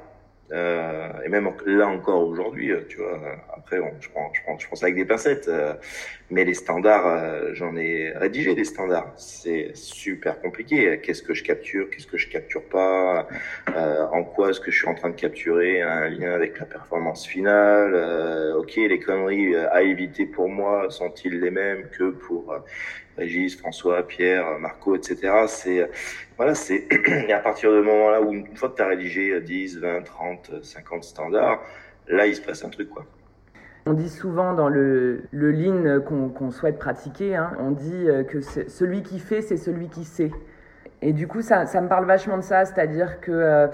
Euh, 0.51 1.12
et 1.24 1.30
même 1.30 1.51
là 1.66 1.88
encore 1.88 2.28
aujourd'hui, 2.28 2.72
euh, 2.72 2.82
tu 2.88 2.98
vois, 2.98 3.20
après 3.56 3.78
je 4.00 4.10
prends, 4.10 4.32
je 4.34 4.42
prends, 4.42 4.58
je 4.58 4.66
prends 4.66 4.75
ça 4.75 4.88
avec 4.88 4.96
des 4.96 5.06
pincettes, 5.06 5.48
euh, 5.48 5.75
mais 6.31 6.45
les 6.45 6.53
standards, 6.53 7.07
euh, 7.07 7.50
j'en 7.53 7.75
ai 7.75 8.12
rédigé 8.15 8.53
des 8.55 8.63
standards. 8.63 9.12
C'est 9.17 9.71
super 9.75 10.39
compliqué. 10.41 11.00
Qu'est-ce 11.01 11.24
que 11.24 11.33
je 11.33 11.43
capture, 11.43 11.89
qu'est-ce 11.89 12.07
que 12.07 12.17
je 12.17 12.29
capture 12.29 12.63
pas, 12.63 13.27
en 14.12 14.24
quoi 14.24 14.50
est-ce 14.51 14.59
que 14.59 14.71
je 14.71 14.77
suis 14.77 14.88
en 14.88 14.95
train 14.95 15.09
de 15.09 15.15
capturer 15.15 15.81
un 15.81 16.09
lien 16.09 16.31
avec 16.33 16.59
la 16.59 16.65
performance 16.65 17.25
finale. 17.25 17.95
ok, 18.55 18.75
les 18.75 19.00
conneries 19.00 19.55
à 19.55 19.81
éviter 19.81 20.25
pour 20.25 20.50
moi 20.50 20.89
sont-ils 20.89 21.39
les 21.39 21.51
mêmes 21.51 21.89
que 21.89 22.12
pour 22.12 22.53
Régis, 23.17 23.57
François, 23.57 24.07
Pierre, 24.07 24.59
Marco, 24.59 24.95
etc. 24.95 25.45
C'est 25.48 25.89
voilà, 26.38 26.55
c'est 26.55 26.88
à 27.33 27.39
partir 27.39 27.71
du 27.71 27.81
moment 27.81 28.09
là 28.12 28.21
où 28.21 28.33
une 28.33 28.55
fois 28.55 28.69
que 28.69 28.77
tu 28.77 28.81
as 28.81 28.88
rédigé 28.88 29.41
10, 29.41 29.79
20, 29.79 30.01
30, 30.03 30.63
50 30.63 31.03
standards, 31.03 31.62
là 32.07 32.27
il 32.27 32.36
se 32.36 32.41
passe 32.41 32.63
un 32.63 32.69
truc 32.69 32.89
quoi. 32.89 33.05
On 33.89 33.93
dit 33.93 34.10
souvent 34.10 34.53
dans 34.53 34.69
le, 34.69 35.24
le 35.31 36.00
qu'on 36.00 36.51
souhaite 36.51 36.77
pratiquer, 36.77 37.36
hein, 37.36 37.53
on 37.60 37.72
dit 37.72 38.08
euh, 38.08 38.24
que 38.24 38.39
celui 38.39 39.01
qui 39.01 39.17
fait, 39.17 39.41
c'est 39.41 39.58
celui 39.58 39.89
qui 39.89 40.03
sait. 40.03 40.29
Et 41.01 41.12
du 41.12 41.27
coup, 41.27 41.41
ça, 41.41 41.65
ça 41.65 41.81
me 41.81 41.88
parle 41.88 42.05
vachement 42.05 42.38
de 42.38 42.43
ça, 42.43 42.65
c'est-à-dire 42.65 43.19
que 43.19 43.31
euh, 43.31 43.67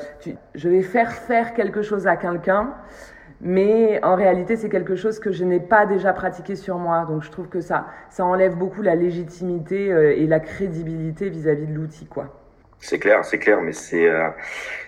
je 0.53 0.69
vais 0.69 0.83
faire 0.83 1.11
faire 1.11 1.53
quelque 1.53 1.81
chose 1.81 2.07
à 2.07 2.15
quelqu'un, 2.15 2.75
mais 3.41 4.01
en 4.05 4.15
réalité, 4.15 4.55
c'est 4.55 4.69
quelque 4.69 4.95
chose 4.95 5.19
que 5.19 5.33
je 5.33 5.43
n'ai 5.43 5.59
pas 5.59 5.85
déjà 5.85 6.13
pratiqué 6.13 6.55
sur 6.55 6.77
moi. 6.77 7.03
Donc, 7.03 7.21
je 7.21 7.29
trouve 7.29 7.49
que 7.49 7.59
ça, 7.59 7.87
ça 8.09 8.23
enlève 8.23 8.55
beaucoup 8.55 8.81
la 8.81 8.95
légitimité 8.95 9.91
euh, 9.91 10.15
et 10.15 10.27
la 10.27 10.39
crédibilité 10.39 11.27
vis-à-vis 11.27 11.67
de 11.67 11.73
l'outil, 11.73 12.05
quoi. 12.05 12.44
C'est 12.79 12.99
clair, 12.99 13.25
c'est 13.25 13.39
clair, 13.39 13.61
mais 13.61 13.73
c'est 13.73 14.07
euh, 14.07 14.29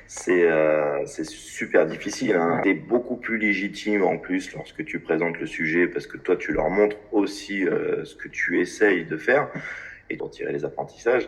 c'est 0.06 0.44
euh, 0.44 1.06
c'est 1.06 1.26
super 1.26 1.86
difficile. 1.86 2.36
Hein. 2.36 2.62
T'es 2.64 2.74
beaucoup 2.74 3.18
plus 3.18 3.38
légitime 3.38 4.04
en 4.04 4.18
plus 4.18 4.54
lorsque 4.54 4.86
tu 4.86 5.00
présentes 5.00 5.40
le 5.40 5.48
sujet 5.48 5.88
parce 5.88 6.08
que 6.08 6.18
toi 6.18 6.36
tu 6.36 6.52
leur 6.52 6.70
montres 6.70 6.98
aussi 7.12 7.66
ce 8.04 8.16
que 8.16 8.28
tu 8.28 8.62
essayes 8.62 9.06
de 9.06 9.18
faire 9.18 9.50
et 10.10 10.16
d'en 10.16 10.30
tirer 10.30 10.54
les 10.54 10.66
apprentissages. 10.66 11.28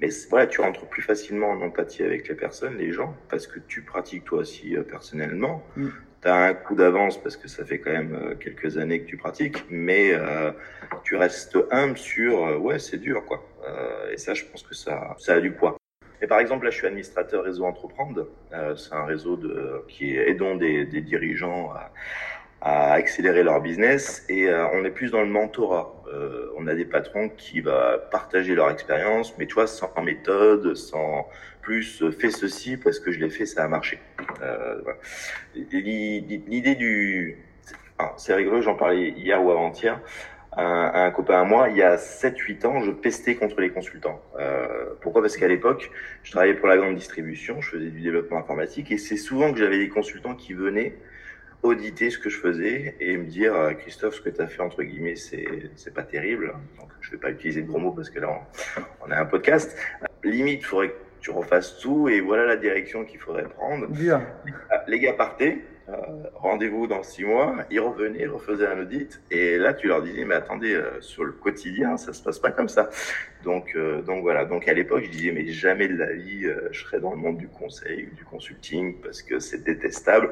Mais 0.00 0.08
voilà, 0.30 0.46
tu 0.46 0.60
rentres 0.60 0.86
plus 0.86 1.02
facilement 1.02 1.50
en 1.50 1.60
empathie 1.60 2.04
avec 2.04 2.28
les 2.28 2.36
personnes, 2.36 2.78
les 2.78 2.92
gens, 2.92 3.16
parce 3.28 3.48
que 3.48 3.58
tu 3.58 3.82
pratiques 3.82 4.24
toi 4.24 4.38
aussi 4.38 4.76
personnellement. 4.88 5.66
Mm 5.76 5.88
tu 6.22 6.28
as 6.28 6.34
un 6.34 6.54
coup 6.54 6.74
d'avance 6.74 7.20
parce 7.22 7.36
que 7.36 7.48
ça 7.48 7.64
fait 7.64 7.78
quand 7.78 7.92
même 7.92 8.14
euh, 8.14 8.34
quelques 8.34 8.76
années 8.78 9.00
que 9.00 9.06
tu 9.06 9.16
pratiques, 9.16 9.64
mais 9.70 10.12
euh, 10.12 10.50
tu 11.04 11.16
restes 11.16 11.58
humble 11.70 11.96
sur 11.96 12.44
euh, 12.44 12.56
ouais 12.56 12.78
c'est 12.78 12.98
dur 12.98 13.24
quoi. 13.24 13.44
Euh, 13.66 14.12
et 14.12 14.16
ça 14.16 14.34
je 14.34 14.44
pense 14.44 14.62
que 14.62 14.74
ça 14.74 15.16
ça 15.18 15.34
a 15.34 15.40
du 15.40 15.52
poids. 15.52 15.77
Et 16.20 16.26
par 16.26 16.40
exemple 16.40 16.64
là 16.64 16.70
je 16.70 16.76
suis 16.76 16.86
administrateur 16.86 17.44
réseau 17.44 17.64
entreprendre, 17.64 18.26
c'est 18.76 18.94
un 18.94 19.04
réseau 19.04 19.36
de 19.36 19.84
qui 19.88 20.16
aidant 20.16 20.56
des, 20.56 20.84
des 20.84 21.00
dirigeants 21.00 21.70
à, 21.70 21.92
à 22.60 22.92
accélérer 22.92 23.42
leur 23.42 23.60
business 23.60 24.24
et 24.28 24.52
on 24.72 24.84
est 24.84 24.90
plus 24.90 25.10
dans 25.10 25.20
le 25.22 25.28
mentorat. 25.28 25.94
on 26.56 26.66
a 26.66 26.74
des 26.74 26.84
patrons 26.84 27.28
qui 27.28 27.60
va 27.60 27.98
partager 28.10 28.54
leur 28.54 28.70
expérience, 28.70 29.36
mais 29.38 29.46
tu 29.46 29.54
vois 29.54 29.66
sans 29.68 29.92
méthode, 30.02 30.74
sans 30.74 31.28
plus 31.68 32.02
euh, 32.02 32.10
fais 32.10 32.30
ceci 32.30 32.78
parce 32.78 32.98
que 32.98 33.12
je 33.12 33.20
l'ai 33.20 33.28
fait, 33.28 33.44
ça 33.44 33.62
a 33.62 33.68
marché. 33.68 33.98
Euh, 34.40 34.80
L'idée 35.54 36.74
du... 36.74 37.36
c'est 38.16 38.34
rigolo, 38.34 38.62
j'en 38.62 38.74
parlais 38.74 39.10
hier 39.10 39.44
ou 39.44 39.50
avant-hier. 39.50 40.00
Un 40.60 41.10
copain 41.12 41.40
à 41.40 41.44
moi, 41.44 41.68
il 41.68 41.76
y 41.76 41.82
a 41.82 41.96
7-8 41.96 42.66
ans, 42.66 42.80
je 42.80 42.90
pestais 42.90 43.36
contre 43.36 43.60
les 43.60 43.70
consultants. 43.70 44.20
Euh, 44.38 44.66
pourquoi? 45.00 45.22
Parce 45.22 45.36
qu'à 45.36 45.46
l'époque, 45.46 45.90
je 46.24 46.32
travaillais 46.32 46.54
pour 46.54 46.66
la 46.66 46.76
grande 46.76 46.96
distribution, 46.96 47.60
je 47.60 47.70
faisais 47.70 47.90
du 47.90 48.00
développement 48.00 48.38
informatique, 48.38 48.90
et 48.90 48.98
c'est 48.98 49.16
souvent 49.16 49.52
que 49.52 49.58
j'avais 49.58 49.78
des 49.78 49.88
consultants 49.88 50.34
qui 50.34 50.54
venaient 50.54 50.96
auditer 51.62 52.10
ce 52.10 52.18
que 52.18 52.28
je 52.28 52.38
faisais 52.38 52.96
et 53.00 53.16
me 53.16 53.26
dire 53.26 53.54
euh, 53.54 53.72
Christophe 53.72 54.14
ce 54.14 54.20
que 54.20 54.30
tu 54.30 54.40
as 54.40 54.46
fait 54.46 54.62
entre 54.62 54.84
guillemets 54.84 55.16
c'est 55.16 55.72
c'est 55.74 55.92
pas 55.92 56.04
terrible 56.04 56.54
donc 56.78 56.88
je 57.00 57.10
vais 57.10 57.16
pas 57.16 57.30
utiliser 57.30 57.62
de 57.62 57.66
gros 57.66 57.80
mots 57.80 57.90
parce 57.90 58.10
que 58.10 58.20
là 58.20 58.28
on, 59.04 59.10
a 59.10 59.18
un 59.18 59.24
podcast. 59.24 59.76
Limite 60.22 60.64
faudrait 60.64 60.90
que 60.90 60.94
tu 61.20 61.32
refasses 61.32 61.80
tout 61.80 62.08
et 62.08 62.20
voilà 62.20 62.46
la 62.46 62.56
direction 62.56 63.04
qu'il 63.04 63.18
faudrait 63.18 63.48
prendre. 63.48 63.88
Bien. 63.88 64.24
les 64.86 65.00
gars 65.00 65.14
partaient 65.14 65.58
rendez-vous 66.34 66.86
dans 66.86 67.02
six 67.02 67.24
mois, 67.24 67.56
ils 67.70 67.80
revenaient, 67.80 68.20
ils 68.20 68.28
refaisaient 68.28 68.66
un 68.66 68.78
audit, 68.80 69.20
et 69.30 69.56
là 69.56 69.72
tu 69.72 69.88
leur 69.88 70.02
disais 70.02 70.24
mais 70.24 70.34
attendez, 70.34 70.74
euh, 70.74 71.00
sur 71.00 71.24
le 71.24 71.32
quotidien 71.32 71.96
ça 71.96 72.12
se 72.12 72.22
passe 72.22 72.38
pas 72.38 72.50
comme 72.50 72.68
ça. 72.68 72.90
Donc 73.44 73.74
euh, 73.74 74.02
donc 74.02 74.22
voilà, 74.22 74.44
donc 74.44 74.68
à 74.68 74.74
l'époque 74.74 75.04
je 75.04 75.10
disais 75.10 75.32
mais 75.32 75.46
jamais 75.46 75.88
de 75.88 75.96
la 75.96 76.12
vie 76.12 76.46
je 76.70 76.80
serais 76.80 77.00
dans 77.00 77.12
le 77.12 77.16
monde 77.16 77.38
du 77.38 77.48
conseil 77.48 78.08
ou 78.10 78.14
du 78.14 78.24
consulting 78.24 79.00
parce 79.00 79.22
que 79.22 79.38
c'est 79.38 79.64
détestable. 79.64 80.30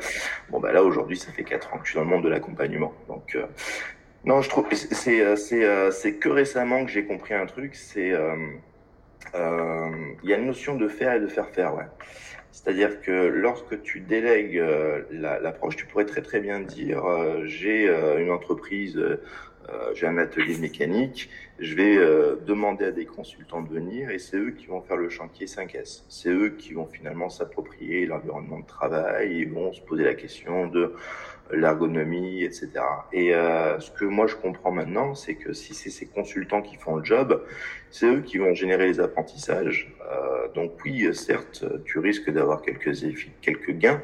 Bon 0.50 0.60
bah 0.60 0.72
là 0.72 0.82
aujourd'hui 0.82 1.16
ça 1.16 1.32
fait 1.32 1.44
quatre 1.44 1.72
ans 1.72 1.78
que 1.78 1.84
je 1.84 1.90
suis 1.90 1.98
dans 1.98 2.04
le 2.04 2.10
monde 2.10 2.24
de 2.24 2.28
l'accompagnement, 2.28 2.92
donc 3.08 3.38
non 4.24 4.42
je 4.42 4.48
trouve 4.48 4.66
c'est 4.72 5.36
c'est 5.36 5.90
c'est 5.90 6.14
que 6.14 6.28
récemment 6.28 6.84
que 6.84 6.90
j'ai 6.90 7.04
compris 7.06 7.34
un 7.34 7.46
truc, 7.46 7.74
c'est 7.74 8.12
il 9.34 10.28
y 10.30 10.34
a 10.34 10.36
une 10.36 10.46
notion 10.46 10.76
de 10.76 10.88
faire 10.88 11.14
et 11.14 11.20
de 11.20 11.26
faire 11.26 11.48
faire, 11.48 11.74
ouais. 11.74 11.86
C'est-à-dire 12.56 13.02
que 13.02 13.10
lorsque 13.12 13.82
tu 13.82 14.00
délègues 14.00 14.56
euh, 14.58 15.02
l'approche, 15.10 15.76
tu 15.76 15.84
pourrais 15.84 16.06
très 16.06 16.22
très 16.22 16.40
bien 16.40 16.60
dire 16.60 17.04
euh, 17.04 17.44
j'ai 17.44 17.86
euh, 17.86 18.18
une 18.18 18.30
entreprise, 18.30 18.98
j'ai 19.94 20.06
un 20.06 20.16
atelier 20.16 20.56
mécanique, 20.56 21.28
je 21.58 21.74
vais 21.74 21.96
demander 22.46 22.86
à 22.86 22.90
des 22.90 23.06
consultants 23.06 23.62
de 23.62 23.68
venir 23.68 24.10
et 24.10 24.18
c'est 24.18 24.36
eux 24.36 24.50
qui 24.50 24.66
vont 24.66 24.82
faire 24.82 24.96
le 24.96 25.08
chantier 25.08 25.46
5S. 25.46 26.04
C'est 26.08 26.30
eux 26.30 26.50
qui 26.50 26.74
vont 26.74 26.86
finalement 26.86 27.28
s'approprier 27.28 28.06
l'environnement 28.06 28.60
de 28.60 28.66
travail 28.66 29.40
et 29.40 29.44
vont 29.46 29.72
se 29.72 29.80
poser 29.80 30.04
la 30.04 30.14
question 30.14 30.66
de 30.66 30.94
l'ergonomie, 31.52 32.42
etc. 32.42 32.70
Et 33.12 33.34
euh, 33.34 33.78
ce 33.78 33.90
que 33.90 34.04
moi 34.04 34.26
je 34.26 34.34
comprends 34.34 34.72
maintenant, 34.72 35.14
c'est 35.14 35.34
que 35.34 35.52
si 35.52 35.74
c'est 35.74 35.90
ces 35.90 36.06
consultants 36.06 36.62
qui 36.62 36.76
font 36.76 36.96
le 36.96 37.04
job, 37.04 37.42
c'est 37.90 38.06
eux 38.06 38.20
qui 38.20 38.38
vont 38.38 38.54
générer 38.54 38.86
les 38.86 39.00
apprentissages. 39.00 39.94
Euh, 40.10 40.48
donc 40.54 40.72
oui, 40.84 41.14
certes, 41.14 41.64
tu 41.84 41.98
risques 41.98 42.30
d'avoir 42.30 42.62
quelques 42.62 42.92
quelques 43.40 43.72
gains, 43.72 44.02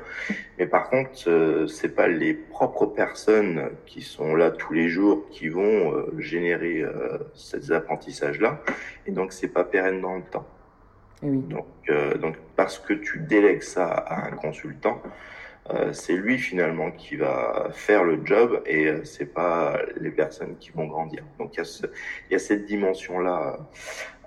mais 0.58 0.66
par 0.66 0.88
contre, 0.88 1.10
euh, 1.28 1.66
c'est 1.66 1.94
pas 1.94 2.08
les 2.08 2.34
propres 2.34 2.86
personnes 2.86 3.70
qui 3.86 4.02
sont 4.02 4.34
là 4.34 4.50
tous 4.50 4.72
les 4.72 4.88
jours 4.88 5.28
qui 5.30 5.48
vont 5.48 5.92
euh, 5.92 6.14
générer 6.18 6.80
euh, 6.80 7.18
ces 7.42 7.72
apprentissages-là, 7.72 8.60
et 9.06 9.10
donc 9.10 9.32
c'est 9.32 9.48
pas 9.48 9.64
pérenne 9.64 10.00
dans 10.00 10.16
le 10.16 10.22
temps. 10.22 10.46
Et 11.22 11.26
oui. 11.26 11.38
Donc, 11.38 11.66
donc 12.20 12.36
parce 12.56 12.78
que 12.78 12.94
tu 12.94 13.20
délègues 13.20 13.62
ça 13.62 13.86
à 13.86 14.26
un 14.26 14.32
consultant, 14.32 15.00
euh, 15.70 15.92
c'est 15.92 16.14
lui 16.14 16.38
finalement 16.38 16.90
qui 16.90 17.14
va 17.14 17.68
faire 17.72 18.02
le 18.02 18.20
job 18.24 18.62
et 18.66 18.86
euh, 18.86 19.04
c'est 19.04 19.32
pas 19.32 19.78
les 19.96 20.10
personnes 20.10 20.56
qui 20.58 20.70
vont 20.70 20.86
grandir. 20.86 21.22
Donc 21.38 21.54
il 21.54 21.58
y 21.58 21.60
a, 21.60 21.64
ce, 21.64 21.86
il 22.28 22.32
y 22.32 22.34
a 22.34 22.40
cette 22.40 22.64
dimension 22.64 23.20
là. 23.20 23.58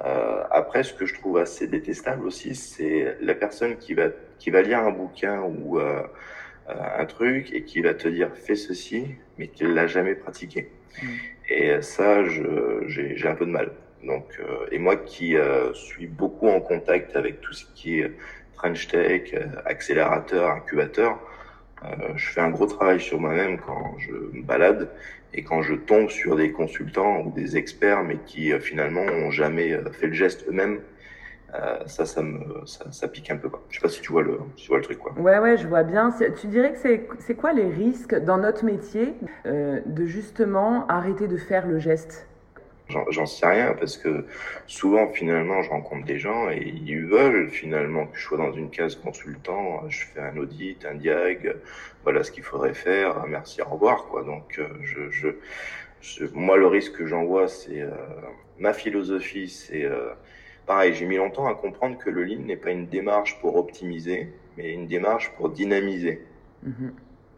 Euh, 0.04 0.44
après, 0.50 0.84
ce 0.84 0.94
que 0.94 1.06
je 1.06 1.14
trouve 1.14 1.38
assez 1.38 1.68
détestable 1.68 2.26
aussi, 2.26 2.56
c'est 2.56 3.18
la 3.20 3.36
personne 3.36 3.78
qui 3.78 3.94
va 3.94 4.10
qui 4.40 4.50
va 4.50 4.62
lire 4.62 4.80
un 4.80 4.92
bouquin 4.92 5.42
ou 5.42 5.78
euh, 5.78 6.04
un 6.70 7.06
truc 7.06 7.52
et 7.54 7.64
qui 7.64 7.82
va 7.82 7.94
te 7.94 8.08
dire 8.08 8.32
fais 8.34 8.56
ceci, 8.56 9.16
mais 9.38 9.50
qui 9.50 9.66
l'a 9.66 9.88
jamais 9.88 10.16
pratiqué. 10.16 10.72
Mm. 11.02 11.08
Et 11.50 11.82
ça, 11.82 12.24
j'ai 12.26 13.28
un 13.28 13.36
peu 13.36 13.46
de 13.46 13.52
mal. 13.52 13.72
Donc, 14.04 14.40
et 14.72 14.78
moi 14.78 14.98
qui 14.98 15.36
suis 15.74 16.08
beaucoup 16.08 16.48
en 16.48 16.60
contact 16.60 17.16
avec 17.16 17.42
tout 17.42 17.54
ce 17.54 17.66
qui 17.74 18.00
est 18.00 18.12
French 18.56 18.88
Tech, 18.88 19.34
euh, 19.34 19.46
accélérateur, 19.66 20.50
incubateur. 20.50 21.20
Euh, 21.84 22.14
je 22.16 22.30
fais 22.30 22.42
un 22.42 22.50
gros 22.50 22.66
travail 22.66 23.00
sur 23.00 23.20
moi-même 23.20 23.60
quand 23.60 23.96
je 24.00 24.12
me 24.12 24.42
balade 24.42 24.90
et 25.34 25.44
quand 25.44 25.62
je 25.62 25.76
tombe 25.76 26.10
sur 26.10 26.36
des 26.36 26.52
consultants 26.52 27.22
ou 27.22 27.32
des 27.32 27.58
experts, 27.58 28.04
mais 28.04 28.18
qui 28.26 28.54
euh, 28.54 28.60
finalement 28.60 29.02
ont 29.02 29.30
jamais 29.30 29.78
fait 29.92 30.08
le 30.08 30.14
geste 30.14 30.46
eux-mêmes. 30.48 30.80
Ça, 31.86 32.06
ça 32.06 32.22
me, 32.22 32.66
ça, 32.66 33.08
pique 33.08 33.32
un 33.32 33.38
peu. 33.38 33.50
Quoi. 33.50 33.64
Je 33.70 33.76
sais 33.76 33.82
pas 33.82 33.90
si 33.90 34.02
tu 34.02 34.12
vois 34.12 34.24
le, 34.24 34.40
tu 34.56 34.68
vois 34.68 34.78
le 34.78 34.84
truc. 34.84 35.00
Quoi. 35.00 35.14
Ouais, 35.14 35.40
ouais, 35.40 35.58
je 35.58 35.68
vois 35.68 35.84
bien. 35.84 36.14
Tu 36.40 36.48
dirais 36.48 36.74
que 36.74 36.80
c'est, 37.20 37.36
quoi 37.36 37.54
les 37.54 37.70
risques 37.70 38.16
dans 38.16 38.38
notre 38.38 38.66
métier 38.66 39.14
de 39.46 40.06
justement 40.06 40.88
arrêter 40.88 41.28
de 41.28 41.38
faire 41.38 41.68
le 41.68 41.80
geste? 41.80 42.28
J'en 42.88 43.26
sais 43.26 43.48
rien 43.48 43.74
parce 43.74 43.98
que 43.98 44.26
souvent 44.68 45.08
finalement 45.08 45.64
je 45.64 45.70
rencontre 45.72 46.06
des 46.06 46.20
gens 46.20 46.52
et 46.52 46.62
ils 46.86 47.04
veulent 47.04 47.50
finalement 47.50 48.06
que 48.06 48.18
je 48.18 48.24
sois 48.24 48.38
dans 48.38 48.52
une 48.52 48.70
case 48.70 48.96
consultant, 48.96 49.90
je 49.90 50.06
fais 50.06 50.20
un 50.20 50.38
audit, 50.38 50.86
un 50.86 50.94
diag, 50.94 51.56
voilà 52.04 52.24
ce 52.24 52.32
qu'il 52.32 52.44
faudrait 52.44 52.76
faire, 52.76 53.26
merci, 53.28 53.60
au 53.64 53.66
revoir 53.66 54.06
quoi. 54.06 54.24
Donc 54.24 54.60
euh, 54.60 54.68
je, 54.84 55.10
je, 56.00 56.26
moi 56.36 56.58
le 56.58 56.68
risque 56.68 56.94
que 56.94 57.08
j'en 57.08 57.26
vois 57.26 57.48
c'est 57.48 57.82
euh, 57.82 57.90
ma 58.60 58.72
philosophie 58.72 59.50
c'est 59.50 59.86
euh, 59.86 60.12
pareil, 60.66 60.94
j'ai 60.94 61.06
mis 61.06 61.18
longtemps 61.18 61.48
à 61.48 61.56
comprendre 61.56 61.98
que 61.98 62.10
le 62.10 62.24
lean 62.24 62.44
n'est 62.46 62.58
pas 62.58 62.72
une 62.72 62.88
démarche 62.88 63.40
pour 63.40 63.56
optimiser, 63.56 64.34
mais 64.58 64.74
une 64.74 64.88
démarche 64.88 65.32
pour 65.38 65.50
dynamiser. 65.50 66.26
Mm-hmm. 66.66 66.92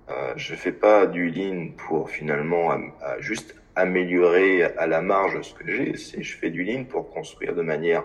Euh, 0.10 0.34
je 0.38 0.56
fais 0.56 0.72
pas 0.72 1.06
du 1.06 1.30
lean 1.30 1.72
pour 1.78 2.10
finalement 2.10 2.72
à 2.72 3.20
juste 3.20 3.56
améliorer 3.76 4.64
à 4.64 4.88
la 4.88 5.02
marge 5.02 5.42
ce 5.42 5.54
que 5.54 5.70
j'ai, 5.70 5.98
c'est 5.98 6.24
je 6.24 6.38
fais 6.38 6.50
du 6.50 6.64
lean 6.64 6.86
pour 6.86 7.12
construire 7.12 7.54
de 7.54 7.62
manière 7.62 8.04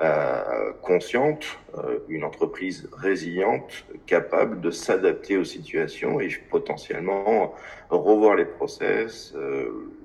euh, 0.00 0.72
consciente 0.80 1.58
euh, 1.76 1.98
une 2.08 2.22
entreprise 2.22 2.88
résiliente, 2.92 3.84
capable 4.06 4.60
de 4.60 4.70
s'adapter 4.70 5.36
aux 5.36 5.44
situations 5.44 6.20
et 6.20 6.28
potentiellement 6.48 7.54
revoir 7.90 8.36
les 8.36 8.44
process, 8.44 9.34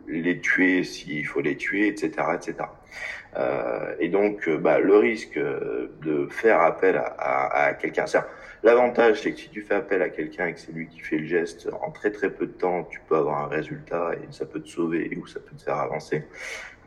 les 0.08 0.40
tuer 0.40 0.84
s'il 0.84 1.26
faut 1.26 1.42
les 1.42 1.56
tuer, 1.58 1.88
etc., 1.88 2.12
etc. 2.36 2.56
Euh, 3.36 3.96
et 4.00 4.10
donc, 4.10 4.48
euh, 4.48 4.58
bah, 4.58 4.80
le 4.80 4.98
risque 4.98 5.38
de 5.38 6.28
faire 6.30 6.62
appel 6.62 6.98
à, 6.98 7.06
à, 7.18 7.64
à 7.66 7.74
quelqu'un, 7.74 8.06
L'avantage, 8.64 9.22
c'est 9.22 9.34
que 9.34 9.40
si 9.40 9.50
tu 9.50 9.62
fais 9.62 9.76
appel 9.76 10.02
à 10.02 10.08
quelqu'un 10.08 10.48
et 10.48 10.54
que 10.54 10.60
c'est 10.60 10.72
lui 10.72 10.88
qui 10.88 11.02
fait 11.02 11.18
le 11.18 11.26
geste, 11.26 11.68
en 11.82 11.92
très 11.92 12.12
très 12.12 12.30
peu 12.30 12.46
de 12.48 12.54
temps, 12.54 12.86
tu 12.86 13.02
peux 13.10 13.18
avoir 13.18 13.44
un 13.44 13.48
résultat 13.48 14.12
et 14.16 14.32
ça 14.32 14.46
peut 14.46 14.62
te 14.62 14.70
sauver 14.70 15.18
ou 15.22 15.28
ça 15.28 15.42
peut 15.42 15.54
te 15.54 15.64
faire 15.64 15.76
avancer. 15.76 16.24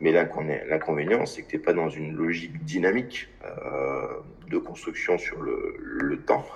Mais 0.01 0.11
l'inconvénient, 0.11 1.27
c'est 1.27 1.43
que 1.43 1.49
tu 1.49 1.57
n'es 1.57 1.61
pas 1.61 1.73
dans 1.73 1.89
une 1.89 2.15
logique 2.15 2.63
dynamique 2.63 3.29
euh, 3.45 4.07
de 4.49 4.57
construction 4.57 5.19
sur 5.19 5.39
le, 5.39 5.75
le 5.79 6.17
temps. 6.17 6.47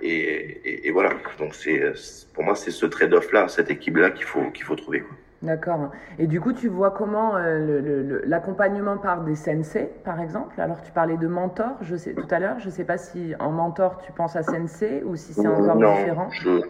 Et, 0.00 0.08
et, 0.08 0.86
et, 0.86 0.90
voilà. 0.92 1.10
Donc 1.38 1.54
c'est 1.54 1.92
pour 2.32 2.44
moi, 2.44 2.54
c'est 2.54 2.70
ce 2.70 2.86
trade-off-là, 2.86 3.48
cette 3.48 3.70
équipe-là 3.70 4.10
qu'il 4.12 4.24
faut 4.24 4.50
qu'il 4.50 4.64
faut 4.64 4.76
trouver. 4.76 5.00
Quoi. 5.00 5.14
D'accord. 5.42 5.90
Et 6.18 6.26
du 6.26 6.38
coup, 6.38 6.52
tu 6.52 6.68
vois 6.68 6.90
comment 6.90 7.36
euh, 7.36 8.20
l'accompagnement 8.26 8.98
par 8.98 9.22
des 9.22 9.34
sensei, 9.34 9.88
par 10.04 10.20
exemple? 10.20 10.60
Alors, 10.60 10.82
tu 10.82 10.92
parlais 10.92 11.16
de 11.16 11.26
mentor, 11.26 11.76
je 11.80 11.96
sais 11.96 12.12
tout 12.12 12.28
à 12.30 12.38
l'heure. 12.38 12.58
Je 12.58 12.66
ne 12.66 12.70
sais 12.70 12.84
pas 12.84 12.98
si 12.98 13.34
en 13.40 13.50
mentor 13.50 14.02
tu 14.04 14.12
penses 14.12 14.36
à 14.36 14.42
sensei 14.42 15.02
ou 15.02 15.16
si 15.16 15.32
c'est 15.32 15.46
encore 15.46 15.76
non, 15.76 15.94
différent. 15.94 16.28
Je, 16.30 16.60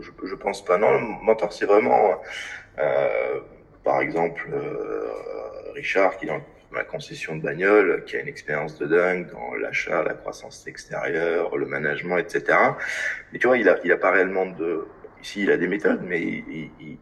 je, 0.00 0.10
je, 0.24 0.34
pense 0.34 0.64
pas. 0.64 0.76
Non, 0.76 0.98
mentor, 1.22 1.52
c'est 1.52 1.66
vraiment, 1.66 2.20
euh, 2.80 3.40
par 3.84 4.00
exemple, 4.00 4.48
euh, 4.52 5.06
Richard 5.74 6.16
qui 6.16 6.26
est 6.26 6.28
dans 6.28 6.40
la 6.74 6.82
concession 6.82 7.36
de 7.36 7.42
bagnole, 7.42 8.02
qui 8.06 8.16
a 8.16 8.20
une 8.20 8.28
expérience 8.28 8.76
de 8.78 8.86
dingue 8.86 9.30
dans 9.30 9.54
l'achat, 9.54 10.02
la 10.02 10.14
croissance 10.14 10.66
extérieure, 10.66 11.56
le 11.56 11.66
management, 11.66 12.18
etc. 12.18 12.58
Mais 13.32 13.38
tu 13.38 13.46
vois, 13.46 13.56
il 13.56 13.68
a, 13.68 13.78
il 13.84 13.92
a 13.92 13.96
pas 13.96 14.10
réellement 14.10 14.46
de 14.46 14.88
Ici, 15.22 15.42
il 15.42 15.50
a 15.52 15.56
des 15.56 15.68
méthodes, 15.68 16.02
mais 16.02 16.42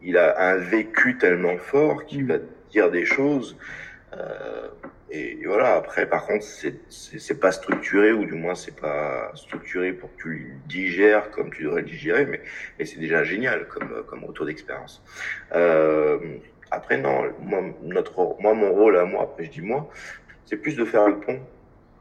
il, 0.03 0.19
a 0.19 0.51
un 0.51 0.57
vécu 0.57 1.17
tellement 1.17 1.57
fort 1.57 2.05
qu'il 2.05 2.27
va 2.27 2.37
dire 2.71 2.91
des 2.91 3.07
choses. 3.07 3.57
Euh, 4.13 4.69
et 5.11 5.41
voilà. 5.47 5.77
Après, 5.77 6.07
par 6.07 6.27
contre, 6.27 6.45
c'est 6.45 7.41
pas 7.41 7.51
structuré, 7.51 8.13
ou 8.13 8.27
du 8.27 8.35
moins 8.35 8.55
c'est 8.55 8.79
pas 8.79 9.33
structuré 9.35 9.93
pour 9.95 10.15
que 10.15 10.23
tu 10.23 10.59
digères 10.67 11.31
comme 11.31 11.51
tu 11.51 11.65
devrais 11.65 11.81
le 11.81 11.89
digérer, 11.89 12.27
mais, 12.27 12.43
mais 12.79 12.85
c'est 12.85 13.01
déjà 13.01 13.25
génial 13.25 13.67
comme 13.69 14.05
comme 14.07 14.25
retour 14.25 14.47
d'expérience. 14.47 15.03
Euh, 15.55 16.19
après, 16.71 16.99
non, 16.99 17.33
moi, 17.41 17.63
notre, 17.83 18.37
moi, 18.41 18.55
mon 18.55 18.73
rôle 18.73 18.97
à 18.99 19.05
moi, 19.05 19.23
après 19.23 19.45
je 19.45 19.51
dis 19.51 19.61
moi, 19.63 19.91
c'est 20.45 20.57
plus 20.59 20.77
de 20.77 20.85
faire 20.85 21.09
le 21.09 21.19
pont. 21.21 21.41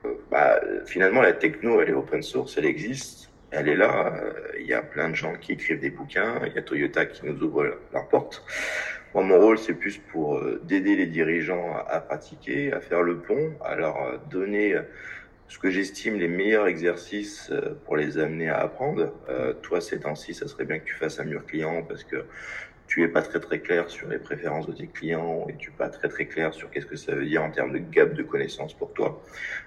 Euh, 0.06 0.14
bah, 0.30 0.60
finalement, 0.86 1.22
la 1.22 1.34
techno, 1.34 1.82
elle 1.82 1.90
est 1.90 1.94
open 1.94 2.22
source, 2.22 2.58
elle 2.58 2.66
existe 2.66 3.29
elle 3.52 3.70
est 3.70 3.76
là. 3.76 4.14
Euh, 4.16 4.34
il 4.60 4.68
y 4.68 4.74
a 4.74 4.82
plein 4.82 5.10
de 5.10 5.16
gens 5.16 5.34
qui 5.36 5.54
écrivent 5.54 5.80
des 5.80 5.90
bouquins. 5.90 6.42
Il 6.46 6.54
y 6.54 6.58
a 6.58 6.62
Toyota 6.62 7.06
qui 7.06 7.26
nous 7.26 7.42
ouvre 7.42 7.78
leur 7.94 8.08
porte. 8.10 8.44
Moi, 9.14 9.24
mon 9.24 9.40
rôle, 9.40 9.58
c'est 9.58 9.74
plus 9.74 9.98
pour 9.98 10.38
euh, 10.38 10.62
d'aider 10.64 10.96
les 10.96 11.08
dirigeants 11.08 11.76
à, 11.88 12.00
pratiquer, 12.00 12.72
à 12.74 12.80
faire 12.80 13.02
le 13.02 13.20
pont, 13.20 13.54
à 13.64 13.76
leur 13.76 13.98
euh, 14.02 14.18
donner 14.30 14.76
ce 15.48 15.58
que 15.58 15.72
j'estime 15.72 16.20
les 16.20 16.28
meilleurs 16.28 16.68
exercices 16.68 17.52
pour 17.86 17.98
les 17.98 18.20
amener 18.20 18.50
à 18.50 18.58
apprendre. 18.58 19.12
toi, 19.64 19.82
ces 19.82 20.00
temps-ci, 20.00 20.36
ça 20.36 20.48
serait 20.48 20.66
bien 20.66 20.78
que 20.78 20.86
tu 20.86 20.94
fasses 20.94 21.20
un 21.20 21.24
mur 21.24 21.44
client 21.44 21.82
parce 21.82 22.04
que 22.04 22.24
tu 23.00 23.06
es 23.06 23.08
pas 23.08 23.22
très 23.22 23.40
très 23.40 23.60
clair 23.60 23.90
sur 23.90 24.10
les 24.10 24.18
préférences 24.18 24.68
de 24.68 24.74
tes 24.74 24.88
clients 24.88 25.46
et 25.48 25.56
tu 25.56 25.70
es 25.70 25.74
pas 25.74 25.88
très 25.88 26.10
très 26.10 26.26
clair 26.26 26.54
sur 26.54 26.70
qu'est-ce 26.70 26.86
que 26.86 26.98
ça 26.98 27.16
veut 27.16 27.26
dire 27.26 27.42
en 27.42 27.50
termes 27.50 27.72
de 27.72 27.78
gap 27.78 28.14
de 28.14 28.24
connaissances 28.24 28.74
pour 28.74 28.92
toi, 28.92 29.22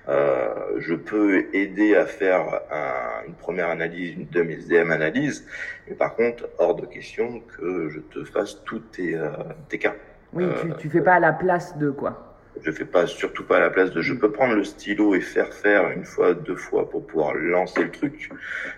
euh, 0.08 0.52
je 0.78 0.94
peux 0.94 1.46
aider 1.54 1.96
à 1.96 2.04
faire 2.04 2.60
un, 2.70 3.26
une 3.26 3.34
première 3.34 3.70
analyse, 3.70 4.14
une 4.16 4.26
deuxième 4.26 4.90
analyse, 4.90 5.46
mais 5.88 5.94
par 5.94 6.14
contre, 6.14 6.50
hors 6.58 6.74
de 6.74 6.84
question 6.84 7.40
que 7.56 7.88
je 7.88 8.00
te 8.00 8.22
fasse 8.24 8.62
tous 8.64 8.80
tes, 8.80 9.14
euh, 9.14 9.30
tes 9.70 9.78
cas. 9.78 9.94
Oui, 10.34 10.44
tu, 10.60 10.68
tu 10.78 10.90
fais 10.90 11.02
pas 11.02 11.14
à 11.14 11.20
la 11.20 11.32
place 11.32 11.78
de 11.78 11.90
quoi 11.90 12.31
je 12.60 12.70
fais 12.70 12.84
pas, 12.84 13.06
surtout 13.06 13.44
pas 13.44 13.56
à 13.56 13.60
la 13.60 13.70
place 13.70 13.90
de. 13.90 14.00
Je 14.02 14.14
peux 14.14 14.30
prendre 14.30 14.54
le 14.54 14.64
stylo 14.64 15.14
et 15.14 15.20
faire 15.20 15.52
faire 15.52 15.90
une 15.90 16.04
fois, 16.04 16.34
deux 16.34 16.56
fois 16.56 16.88
pour 16.88 17.06
pouvoir 17.06 17.34
lancer 17.34 17.82
le 17.82 17.90
truc. 17.90 18.30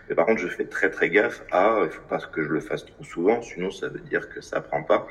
Mais 0.09 0.15
par 0.15 0.27
contre, 0.27 0.41
je 0.41 0.49
fais 0.49 0.65
très 0.65 0.91
très 0.91 1.11
gaffe 1.11 1.43
à. 1.51 1.81
Il 1.85 1.91
faut 1.91 2.03
pas 2.09 2.19
que 2.19 2.43
je 2.43 2.49
le 2.49 2.61
fasse 2.61 2.85
trop 2.85 3.05
souvent, 3.05 3.43
sinon 3.43 3.71
ça 3.71 3.89
veut 3.89 4.01
dire 4.01 4.29
que 4.29 4.41
ça 4.41 4.61
prend 4.61 4.83
pas. 4.83 5.07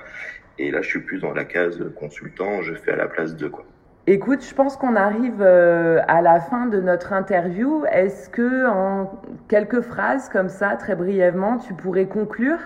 Et 0.57 0.71
là, 0.71 0.81
je 0.81 0.89
suis 0.89 1.01
plus 1.01 1.19
dans 1.19 1.33
la 1.33 1.45
case 1.45 1.83
consultant. 1.95 2.61
Je 2.61 2.73
fais 2.73 2.91
à 2.91 2.95
la 2.95 3.07
place 3.07 3.35
de 3.35 3.47
quoi. 3.47 3.65
Écoute, 4.05 4.45
je 4.45 4.53
pense 4.53 4.75
qu'on 4.75 4.97
arrive 4.97 5.41
euh, 5.41 6.01
à 6.09 6.21
la 6.21 6.41
fin 6.41 6.65
de 6.65 6.81
notre 6.81 7.13
interview. 7.13 7.85
Est-ce 7.89 8.29
que 8.29 8.67
en 8.67 9.21
quelques 9.47 9.79
phrases 9.79 10.27
comme 10.27 10.49
ça, 10.49 10.75
très 10.75 10.95
brièvement, 10.95 11.57
tu 11.57 11.73
pourrais 11.73 12.07
conclure? 12.07 12.59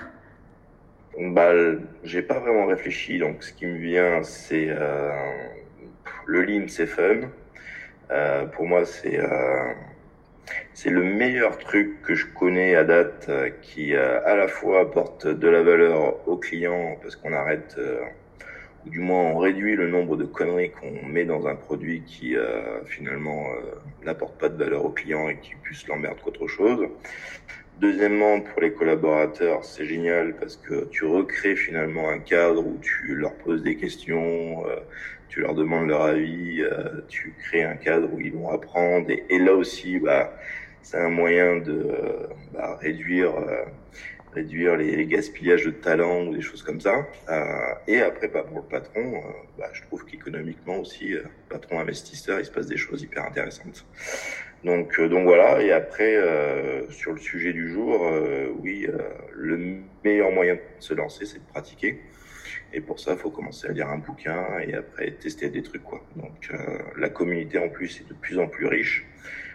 Bah, 1.19 1.51
j'ai 2.03 2.23
pas 2.23 2.39
vraiment 2.39 2.65
réfléchi. 2.65 3.19
Donc, 3.19 3.43
ce 3.43 3.53
qui 3.53 3.67
me 3.67 3.77
vient, 3.77 4.23
c'est 4.23 4.67
euh, 4.69 5.11
le 6.27 6.43
lean, 6.43 6.67
c'est 6.67 6.87
fun. 6.87 7.21
Euh, 8.11 8.45
pour 8.45 8.65
moi, 8.67 8.85
c'est 8.85 9.19
euh, 9.19 9.73
c'est 10.73 10.89
le 10.89 11.03
meilleur 11.03 11.57
truc 11.57 12.01
que 12.03 12.15
je 12.15 12.25
connais 12.25 12.75
à 12.75 12.83
date 12.83 13.25
euh, 13.29 13.49
qui 13.61 13.95
euh, 13.95 14.23
à 14.25 14.35
la 14.35 14.47
fois 14.47 14.81
apporte 14.81 15.27
de 15.27 15.47
la 15.47 15.61
valeur 15.63 16.27
aux 16.27 16.37
clients 16.37 16.97
parce 17.01 17.15
qu'on 17.15 17.33
arrête 17.33 17.77
ou 18.85 18.89
du 18.89 18.99
moins 18.99 19.23
on 19.23 19.37
réduit 19.37 19.75
le 19.75 19.89
nombre 19.89 20.15
de 20.15 20.25
conneries 20.25 20.71
qu'on 20.71 21.05
met 21.05 21.25
dans 21.25 21.47
un 21.47 21.55
produit 21.55 22.03
qui 22.03 22.35
finalement 22.85 23.47
n'apporte 24.05 24.39
pas 24.39 24.47
de 24.47 24.63
valeur 24.63 24.85
aux 24.85 24.91
clients 24.91 25.27
et 25.27 25.37
qui 25.37 25.55
plus 25.55 25.87
l'emmerde 25.87 26.17
qu'autre 26.23 26.47
chose. 26.47 26.87
Deuxièmement, 27.79 28.41
pour 28.41 28.59
les 28.61 28.73
collaborateurs, 28.73 29.63
c'est 29.63 29.85
génial 29.85 30.33
parce 30.33 30.57
que 30.57 30.85
tu 30.85 31.05
recrées 31.05 31.55
finalement 31.55 32.09
un 32.09 32.17
cadre 32.17 32.65
où 32.65 32.79
tu 32.81 33.13
leur 33.13 33.35
poses 33.35 33.61
des 33.61 33.75
questions, 33.75 34.65
euh, 34.65 34.77
tu 35.29 35.41
leur 35.41 35.53
demandes 35.53 35.87
leur 35.87 36.01
avis, 36.01 36.61
euh, 36.61 37.01
tu 37.07 37.33
crées 37.43 37.63
un 37.63 37.75
cadre 37.75 38.09
où 38.13 38.19
ils 38.19 38.33
vont 38.33 38.49
apprendre. 38.49 39.09
Et, 39.09 39.39
là 39.39 39.53
aussi, 39.53 39.99
bah, 39.99 40.33
c'est 40.81 40.97
un 40.97 41.09
moyen 41.09 41.57
de 41.57 41.71
euh, 41.71 42.27
bah, 42.53 42.77
réduire 42.81 43.33
réduire 44.33 44.75
les, 44.75 45.05
gaspillages 45.07 45.65
de 45.65 45.71
talent 45.71 46.27
ou 46.27 46.35
des 46.35 46.41
choses 46.41 46.61
comme 46.61 46.79
ça. 46.79 47.07
et 47.87 48.01
après, 48.01 48.27
bah, 48.27 48.43
pour 48.43 48.57
le 48.57 48.63
patron, 48.63 49.23
bah, 49.57 49.69
je 49.73 49.81
trouve 49.83 50.05
qu'économiquement 50.05 50.77
aussi, 50.77 51.15
patron 51.49 51.79
investisseur, 51.79 52.39
il 52.39 52.45
se 52.45 52.51
passe 52.51 52.67
des 52.67 52.77
choses 52.77 53.01
hyper 53.01 53.25
intéressantes. 53.25 53.85
Donc, 54.63 54.99
donc 54.99 55.25
voilà. 55.25 55.61
Et 55.61 55.71
après, 55.71 56.17
sur 56.89 57.13
le 57.13 57.19
sujet 57.19 57.53
du 57.53 57.69
jour, 57.69 58.01
oui, 58.59 58.87
le 59.33 59.79
meilleur 60.03 60.31
moyen 60.31 60.55
de 60.55 60.61
se 60.79 60.93
lancer, 60.93 61.25
c'est 61.25 61.39
de 61.39 61.47
pratiquer. 61.47 62.01
Et 62.73 62.81
pour 62.81 62.99
ça, 62.99 63.13
il 63.13 63.17
faut 63.17 63.29
commencer 63.29 63.67
à 63.67 63.71
lire 63.71 63.89
un 63.89 63.97
bouquin 63.97 64.59
et 64.65 64.73
après 64.73 65.11
tester 65.11 65.49
des 65.49 65.63
trucs. 65.63 65.83
Quoi. 65.83 66.03
Donc 66.15 66.49
euh, 66.51 66.79
la 66.97 67.09
communauté 67.09 67.57
en 67.57 67.69
plus 67.69 68.01
est 68.01 68.09
de 68.09 68.13
plus 68.13 68.39
en 68.39 68.47
plus 68.47 68.67
riche. 68.67 69.05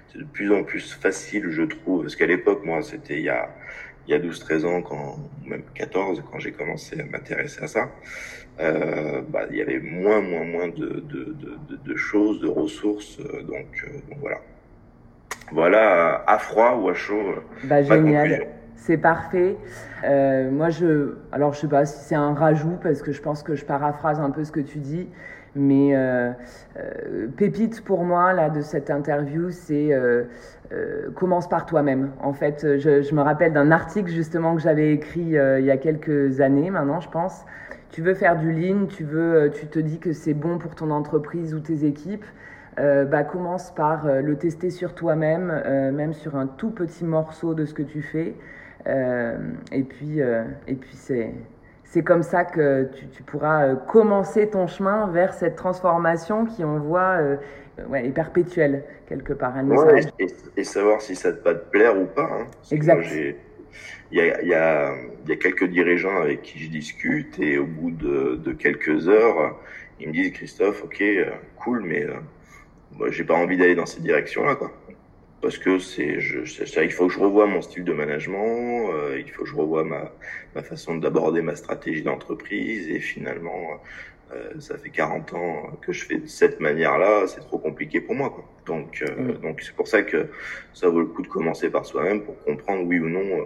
C'est 0.09 0.19
de 0.19 0.25
plus 0.25 0.53
en 0.53 0.65
plus 0.65 0.93
facile, 0.93 1.51
je 1.51 1.63
trouve. 1.63 2.03
Parce 2.03 2.17
qu'à 2.17 2.27
l'époque, 2.27 2.65
moi, 2.65 2.83
c'était 2.83 3.19
il 3.19 3.25
y 3.25 3.29
a, 3.29 3.55
il 4.07 4.13
y 4.13 4.15
a 4.15 4.19
12-13 4.19 4.65
ans, 4.67 4.83
quand, 4.83 5.19
même 5.45 5.63
14, 5.75 6.23
quand 6.31 6.39
j'ai 6.39 6.53
commencé 6.53 7.01
à 7.01 7.05
m'intéresser 7.05 7.63
à 7.63 7.67
ça. 7.67 7.93
Euh, 8.61 9.23
bah, 9.23 9.47
il 9.51 9.57
y 9.57 9.63
avait 9.63 9.81
moins, 9.81 10.21
moins, 10.21 10.45
moins 10.45 10.69
de, 10.69 11.01
de, 11.01 11.35
de, 11.35 11.77
de 11.77 11.97
choses, 11.97 12.41
de 12.41 12.49
ressources. 12.49 13.19
Euh, 13.21 13.43
donc, 13.43 13.85
euh, 13.85 13.93
donc 14.11 14.19
voilà. 14.21 14.41
Voilà, 15.53 16.23
à 16.27 16.39
froid 16.39 16.79
ou 16.81 16.89
à 16.89 16.95
chaud. 16.95 17.35
Bah, 17.65 17.83
génial. 17.83 18.47
C'est 18.77 18.97
parfait. 18.97 19.57
Euh, 20.05 20.51
moi, 20.51 20.71
je, 20.71 21.15
alors 21.31 21.53
je 21.53 21.61
sais 21.61 21.69
pas 21.69 21.85
si 21.85 22.05
c'est 22.05 22.15
un 22.17 22.35
rajout 22.35 22.79
parce 22.83 23.03
que 23.03 23.13
je 23.13 23.23
pense 23.23 23.43
que 23.43 23.55
je 23.55 23.65
paraphrase 23.65 24.19
un 24.19 24.31
peu 24.31 24.43
ce 24.43 24.51
que 24.51 24.61
tu 24.61 24.79
dis, 24.79 25.09
mais 25.55 25.95
euh, 25.95 26.33
euh, 26.79 27.29
pépite 27.37 27.85
pour 27.85 28.03
moi 28.03 28.33
là 28.33 28.51
de 28.51 28.61
cette 28.61 28.91
interview, 28.91 29.51
c'est 29.51 29.93
euh, 29.93 30.25
euh, 30.73 31.11
commence 31.15 31.49
par 31.49 31.65
toi-même. 31.67 32.11
En 32.21 32.33
fait, 32.33 32.79
je, 32.79 33.03
je 33.03 33.15
me 33.15 33.21
rappelle 33.21 33.53
d'un 33.53 33.71
article 33.71 34.11
justement 34.11 34.57
que 34.57 34.63
j'avais 34.63 34.93
écrit 34.93 35.37
euh, 35.39 35.61
il 35.61 35.67
y 35.67 35.71
a 35.71 35.77
quelques 35.77 36.41
années 36.41 36.71
maintenant, 36.71 37.01
je 37.01 37.11
pense. 37.11 37.45
Tu 37.91 38.01
veux 38.03 38.15
faire 38.15 38.37
du 38.37 38.51
lean, 38.51 38.87
tu 38.87 39.05
veux, 39.05 39.51
tu 39.55 39.67
te 39.67 39.79
dis 39.79 39.99
que 39.99 40.13
c'est 40.13 40.35
bon 40.35 40.59
pour 40.59 40.75
ton 40.75 40.91
entreprise 40.91 41.55
ou 41.55 41.61
tes 41.61 41.85
équipes. 41.85 42.25
Euh, 42.79 43.05
bah, 43.05 43.23
commence 43.23 43.71
par 43.71 44.07
le 44.07 44.37
tester 44.37 44.71
sur 44.71 44.95
toi-même, 44.95 45.63
même 45.93 46.15
sur 46.15 46.37
un 46.37 46.47
tout 46.47 46.71
petit 46.71 47.05
morceau 47.05 47.55
de 47.55 47.67
ce 47.67 47.75
que 47.75 47.83
tu 47.83 48.01
fais. 48.03 48.35
Euh, 48.87 49.37
et 49.71 49.83
puis, 49.83 50.21
euh, 50.21 50.45
et 50.67 50.75
puis 50.75 50.95
c'est 50.95 51.33
c'est 51.85 52.03
comme 52.03 52.23
ça 52.23 52.45
que 52.45 52.89
tu, 52.95 53.07
tu, 53.09 53.23
pourras 53.23 53.67
euh, 53.67 53.77
commencer 53.77 54.49
ton 54.49 54.67
chemin 54.67 55.09
vers 55.09 55.35
cette 55.35 55.57
transformation 55.57 56.47
qui, 56.47 56.65
on 56.65 56.79
voit, 56.79 57.19
ouais, 57.89 58.07
est 58.07 58.13
perpétuelle 58.13 58.85
quelque 59.07 59.35
part. 59.35 59.55
Ouais, 59.63 60.01
et, 60.19 60.27
et, 60.57 60.65
savoir 60.65 61.03
si 61.03 61.15
ça 61.15 61.33
va 61.33 61.55
te 61.55 61.71
plaire 61.71 62.01
ou 62.01 62.07
pas. 62.07 62.31
Hein. 62.33 62.47
Exact. 62.71 63.07
Il 64.11 64.19
y 64.19 64.21
a, 64.23 64.43
y, 64.43 64.55
a, 64.55 64.95
y 65.29 65.33
a 65.33 65.37
quelques 65.37 65.69
dirigeants 65.69 66.17
avec 66.23 66.41
qui 66.43 66.59
je 66.59 66.71
discute 66.71 67.39
et 67.39 67.59
au 67.59 67.67
bout 67.67 67.91
de, 67.91 68.37
de 68.37 68.53
quelques 68.53 69.09
heures, 69.09 69.59
ils 70.01 70.09
me 70.09 70.13
disent 70.15 70.33
Christophe, 70.33 70.85
ok, 70.85 71.03
cool, 71.57 71.83
mais 71.83 72.05
euh, 72.05 72.15
moi 72.99 73.11
j'ai 73.11 73.25
pas 73.25 73.35
envie 73.35 73.57
d'aller 73.57 73.75
dans 73.75 73.87
cette 73.87 74.03
direction-là, 74.03 74.57
quoi 74.57 74.73
parce 75.43 75.59
que 75.59 75.81
c'est, 75.81 76.21
je, 76.21 76.45
ça, 76.45 76.85
il 76.85 76.93
faut 76.93 77.09
que 77.09 77.13
je 77.13 77.19
revoie 77.19 77.47
mon 77.47 77.61
style 77.61 77.83
de 77.83 77.93
management, 77.93 78.93
euh, 78.95 79.19
il 79.19 79.29
faut 79.29 79.43
que 79.43 79.49
je 79.49 79.57
revoie 79.57 79.83
ma, 79.83 80.13
ma 80.55 80.63
façon 80.63 80.97
d'aborder 80.97 81.43
ma 81.43 81.57
stratégie 81.57 82.05
d'entreprise, 82.05 82.89
et 82.89 83.01
finalement, 83.01 83.81
euh, 84.33 84.61
ça 84.61 84.79
fait 84.79 84.91
40 84.91 85.35
ans 85.35 85.71
que 85.83 85.93
je 85.93 86.05
fais 86.05 86.19
de 86.19 86.27
cette 86.29 86.61
manière-là, 86.61 87.27
c'est 87.27 87.41
trop 87.41 87.59
compliqué 87.59 88.01
pour 88.01 88.15
moi. 88.15 88.31
Quoi. 88.31 88.45
Donc, 88.67 89.03
euh, 89.03 89.35
mm. 89.35 89.41
donc 89.41 89.61
c'est 89.63 89.75
pour 89.75 89.89
ça 89.89 90.03
que 90.03 90.29
ça 90.73 90.89
vaut 90.89 91.01
le 91.01 91.07
coup 91.07 91.23
de 91.23 91.29
commencer 91.29 91.69
par 91.71 91.85
soi-même 91.85 92.23
pour 92.23 92.41
comprendre 92.45 92.85
oui 92.87 93.01
ou 93.01 93.09
non 93.09 93.41
euh, 93.41 93.45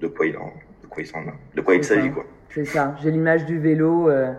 de 0.00 0.08
quoi 0.08 0.26
il 0.26 0.36
en, 0.36 0.52
de 0.82 0.88
quoi 0.88 1.02
il 1.02 1.06
s'en, 1.06 1.22
de 1.54 1.60
quoi 1.60 1.76
il 1.76 1.84
s'agit. 1.84 2.10
Quoi. 2.10 2.26
C'est 2.50 2.64
ça. 2.64 2.96
J'ai 3.02 3.12
l'image 3.12 3.46
du 3.46 3.58
vélo. 3.58 4.10
Euh, 4.10 4.32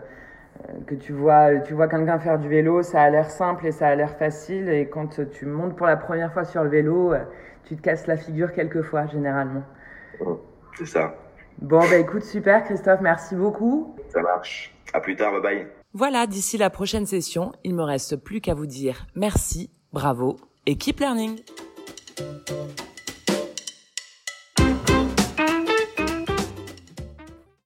que 0.87 0.95
tu 0.95 1.13
vois, 1.13 1.59
tu 1.59 1.73
vois 1.73 1.87
quelqu'un 1.87 2.19
faire 2.19 2.39
du 2.39 2.47
vélo, 2.47 2.81
ça 2.83 3.01
a 3.01 3.09
l'air 3.09 3.29
simple 3.29 3.67
et 3.67 3.71
ça 3.71 3.87
a 3.87 3.95
l'air 3.95 4.17
facile. 4.17 4.69
Et 4.69 4.87
quand 4.87 5.19
tu 5.31 5.45
montes 5.45 5.75
pour 5.75 5.87
la 5.87 5.97
première 5.97 6.31
fois 6.33 6.45
sur 6.45 6.63
le 6.63 6.69
vélo, 6.69 7.13
tu 7.65 7.75
te 7.75 7.81
casses 7.81 8.07
la 8.07 8.17
figure 8.17 8.53
quelques 8.53 8.81
fois, 8.81 9.07
généralement. 9.07 9.63
C'est 10.77 10.85
ça. 10.85 11.15
Bon, 11.59 11.79
bah 11.79 11.97
écoute, 11.97 12.23
super, 12.23 12.63
Christophe, 12.63 13.01
merci 13.01 13.35
beaucoup. 13.35 13.95
Ça 14.09 14.21
marche. 14.21 14.73
À 14.93 14.99
plus 14.99 15.15
tard, 15.15 15.31
bye 15.33 15.41
bye. 15.41 15.67
Voilà, 15.93 16.25
d'ici 16.25 16.57
la 16.57 16.69
prochaine 16.69 17.05
session, 17.05 17.51
il 17.63 17.75
me 17.75 17.83
reste 17.83 18.15
plus 18.15 18.41
qu'à 18.41 18.53
vous 18.53 18.65
dire 18.65 19.07
merci, 19.15 19.69
bravo 19.93 20.37
et 20.65 20.75
keep 20.75 20.99
learning. 20.99 21.39